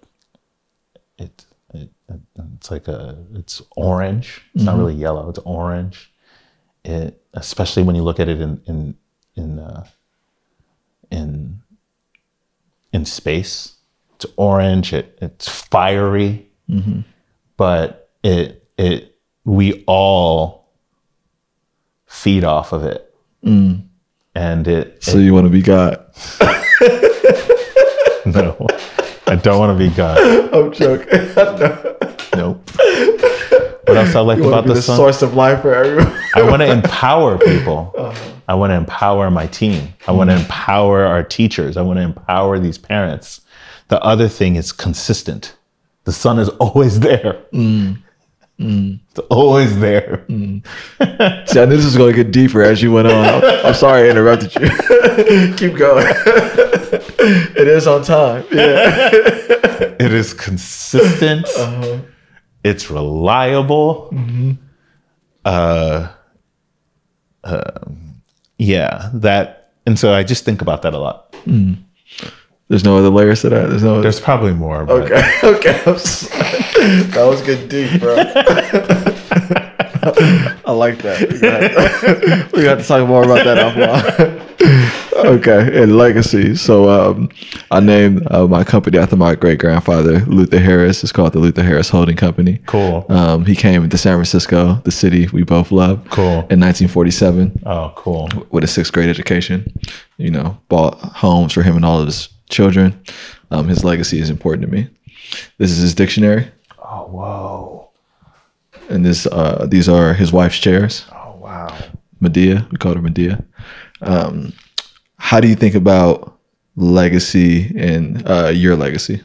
[1.19, 1.45] it,
[1.75, 1.91] it
[2.59, 4.43] it's like a it's orange.
[4.55, 4.81] It's not mm-hmm.
[4.81, 5.29] really yellow.
[5.29, 6.13] It's orange.
[6.85, 8.97] It especially when you look at it in in
[9.37, 9.87] in uh,
[11.11, 11.61] in
[12.93, 13.75] in space.
[14.17, 14.93] It's orange.
[14.93, 17.01] It it's fiery, mm-hmm.
[17.57, 20.69] but it it we all
[22.07, 23.15] feed off of it.
[23.45, 23.87] Mm.
[24.35, 26.05] And it, So you want to be God?
[28.27, 28.67] no,
[29.29, 30.19] I don't want to be God.
[30.55, 31.09] I'm joking.
[32.37, 32.71] Nope.
[32.77, 34.97] What else I like about the the sun?
[34.97, 36.13] source of life for everyone.
[36.37, 37.93] I want to empower people.
[37.99, 38.33] Uh-huh.
[38.47, 39.93] I want to empower my team.
[40.07, 40.41] I want to Mm.
[40.43, 41.77] empower our teachers.
[41.77, 43.41] I want to empower these parents.
[43.89, 45.57] The other thing is consistent.
[46.05, 47.39] The sun is always there.
[47.53, 48.03] Mm.
[48.61, 50.25] It's always there.
[50.29, 50.63] See,
[51.01, 53.25] I knew this was going to get deeper as you went on.
[53.27, 55.55] I'm, I'm sorry I interrupted you.
[55.57, 56.07] Keep going.
[57.57, 58.45] it is on time.
[58.53, 59.11] Yeah.
[60.01, 61.47] It is consistent.
[61.57, 61.99] Uh-huh.
[62.65, 64.11] It's reliable.
[64.13, 64.53] Mm-hmm.
[65.45, 66.09] Uh,
[67.45, 68.23] um,
[68.59, 69.71] yeah, that.
[69.87, 71.35] And so I just think about that a lot.
[72.69, 73.71] There's no other layers to that.
[73.71, 74.01] There's no.
[74.03, 74.85] There's probably more.
[74.85, 75.39] But okay.
[75.59, 75.83] Okay.
[77.11, 78.17] That was good deep, bro.
[80.65, 81.21] I like that.
[81.33, 84.95] We got, we got to talk more about that offline.
[85.19, 86.55] Okay, and legacy.
[86.55, 87.29] So um,
[87.71, 91.03] I named uh, my company after my great grandfather, Luther Harris.
[91.03, 92.61] It's called the Luther Harris Holding Company.
[92.67, 93.05] Cool.
[93.09, 96.47] Um, he came into San Francisco, the city we both love, Cool.
[96.51, 98.29] in 1947 Oh, cool.
[98.51, 99.73] with a sixth grade education.
[100.17, 102.99] You know, bought homes for him and all of his children.
[103.51, 104.89] Um, his legacy is important to me.
[105.59, 106.49] This is his dictionary,
[106.83, 107.89] Oh, whoa.
[108.89, 111.05] and this uh, these are his wife's chairs.
[111.13, 111.77] Oh, wow.
[112.21, 113.45] Medea, we called her Medea.
[114.01, 114.53] Um,
[115.29, 116.39] how do you think about
[116.77, 119.21] legacy and uh, your legacy?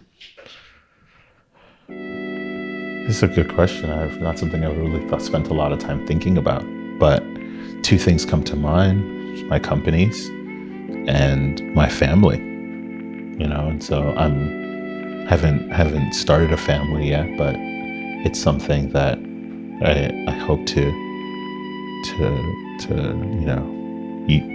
[1.87, 3.89] This is a good question.
[3.89, 6.61] I've not something I've really thought, spent a lot of time thinking about.
[6.99, 7.23] But
[7.83, 10.27] two things come to mind: my companies
[11.07, 12.39] and my family.
[13.41, 17.55] You know, and so I'm haven't haven't started a family yet, but
[18.25, 19.19] it's something that
[19.81, 20.83] I I hope to
[22.09, 22.25] to
[22.87, 22.93] to
[23.39, 23.63] you know
[24.27, 24.52] y-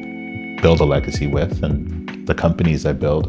[0.60, 3.26] build a legacy with, and the companies I build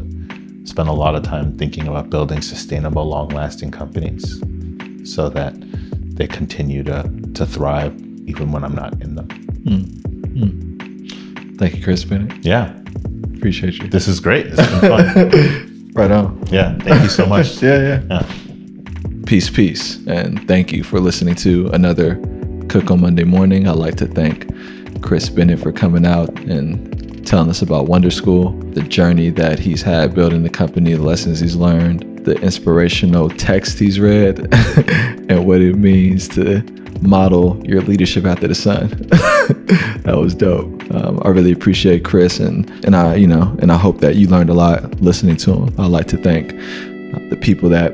[0.64, 4.40] spend a lot of time thinking about building sustainable, long-lasting companies
[5.04, 5.54] so that
[6.16, 7.94] they continue to to thrive
[8.26, 9.28] even when I'm not in them.
[9.64, 9.82] Hmm.
[10.38, 11.56] Hmm.
[11.56, 12.44] Thank you, Chris Bennett.
[12.44, 12.74] Yeah,
[13.36, 13.88] Appreciate you.
[13.88, 14.50] this is great.
[14.50, 15.66] This has been fun.
[15.92, 16.40] Right on.
[16.52, 17.60] yeah, thank you so much.
[17.66, 18.02] Yeah, yeah.
[18.10, 19.22] Yeah.
[19.26, 19.98] Peace, peace.
[20.06, 22.14] And thank you for listening to another
[22.68, 23.66] Cook on Monday morning.
[23.66, 24.46] I'd like to thank
[25.02, 26.99] Chris Bennett for coming out and
[27.30, 31.38] telling us about Wonder School, the journey that he's had building the company, the lessons
[31.38, 34.52] he's learned, the inspirational text he's read
[35.30, 36.60] and what it means to
[37.02, 38.88] model your leadership after the sun.
[40.02, 40.66] that was dope.
[40.92, 44.26] Um, I really appreciate Chris and and I you know and I hope that you
[44.26, 45.80] learned a lot listening to him.
[45.80, 47.92] I'd like to thank uh, the people that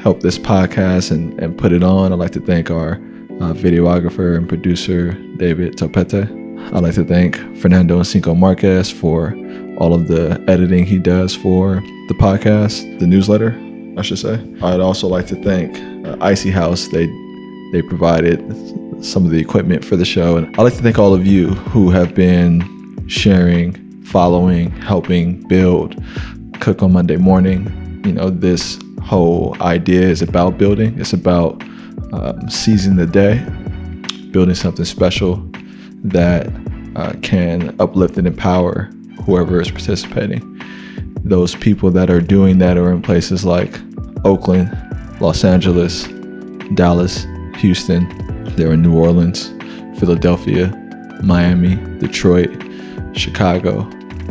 [0.00, 2.12] helped this podcast and and put it on.
[2.12, 6.43] I'd like to thank our uh, videographer and producer David Topete.
[6.72, 9.34] I'd like to thank Fernando and Cinco Marquez for
[9.78, 11.76] all of the editing he does for
[12.08, 13.52] the podcast, the newsletter,
[13.96, 14.34] I should say.
[14.62, 16.88] I'd also like to thank uh, Icy House.
[16.88, 17.06] They
[17.72, 18.40] they provided
[19.04, 21.48] some of the equipment for the show, and I'd like to thank all of you
[21.48, 26.02] who have been sharing, following, helping build
[26.60, 28.02] Cook on Monday morning.
[28.04, 30.98] You know, this whole idea is about building.
[30.98, 31.62] It's about
[32.12, 33.44] um, seizing the day,
[34.30, 35.46] building something special
[36.04, 36.46] that
[36.96, 38.90] uh, can uplift and empower
[39.24, 40.60] whoever is participating.
[41.24, 43.80] Those people that are doing that are in places like
[44.24, 44.70] Oakland,
[45.20, 46.06] Los Angeles,
[46.74, 47.26] Dallas,
[47.56, 48.06] Houston,
[48.56, 49.48] they're in New Orleans,
[49.98, 50.68] Philadelphia,
[51.22, 52.50] Miami, Detroit,
[53.14, 53.84] Chicago,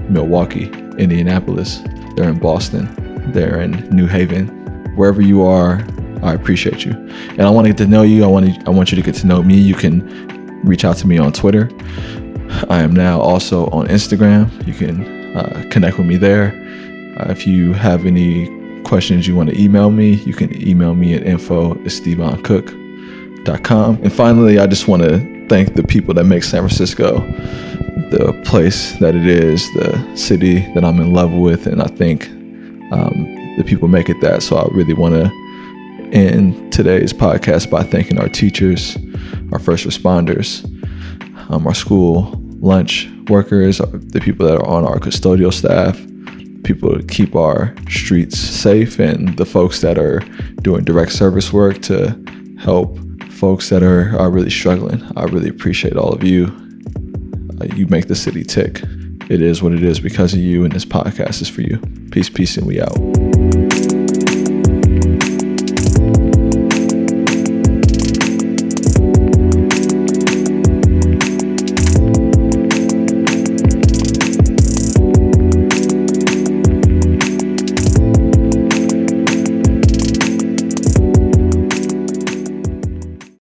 [0.09, 0.65] Milwaukee,
[0.97, 1.81] Indianapolis,
[2.15, 2.87] they're in Boston,
[3.31, 4.47] they're in New Haven.
[4.95, 5.83] Wherever you are,
[6.21, 6.91] I appreciate you.
[6.91, 8.23] And I want to get to know you.
[8.23, 9.57] I want to, I want you to get to know me.
[9.57, 10.32] You can
[10.63, 11.69] reach out to me on Twitter
[12.69, 14.49] I am now also on Instagram.
[14.67, 16.53] You can uh, connect with me there.
[17.19, 18.47] Uh, if you have any
[18.83, 23.99] questions you want to email me, you can email me at info at stevoncook.com.
[24.03, 27.19] And finally, I just want to thank the people that make San Francisco
[28.11, 31.65] the place that it is, the city that I'm in love with.
[31.65, 32.27] And I think
[32.91, 34.43] um, the people make it that.
[34.43, 35.31] So I really want to
[36.13, 38.97] end today's podcast by thanking our teachers,
[39.51, 40.63] our first responders,
[41.49, 45.99] um, our school lunch workers, the people that are on our custodial staff,
[46.63, 50.19] people to keep our streets safe, and the folks that are
[50.61, 52.09] doing direct service work to
[52.59, 52.97] help
[53.31, 55.03] folks that are, are really struggling.
[55.17, 56.45] I really appreciate all of you.
[57.59, 58.81] Uh, you make the city tick.
[59.29, 61.79] It is what it is because of you, and this podcast is for you.
[62.11, 63.32] Peace, peace, and we out.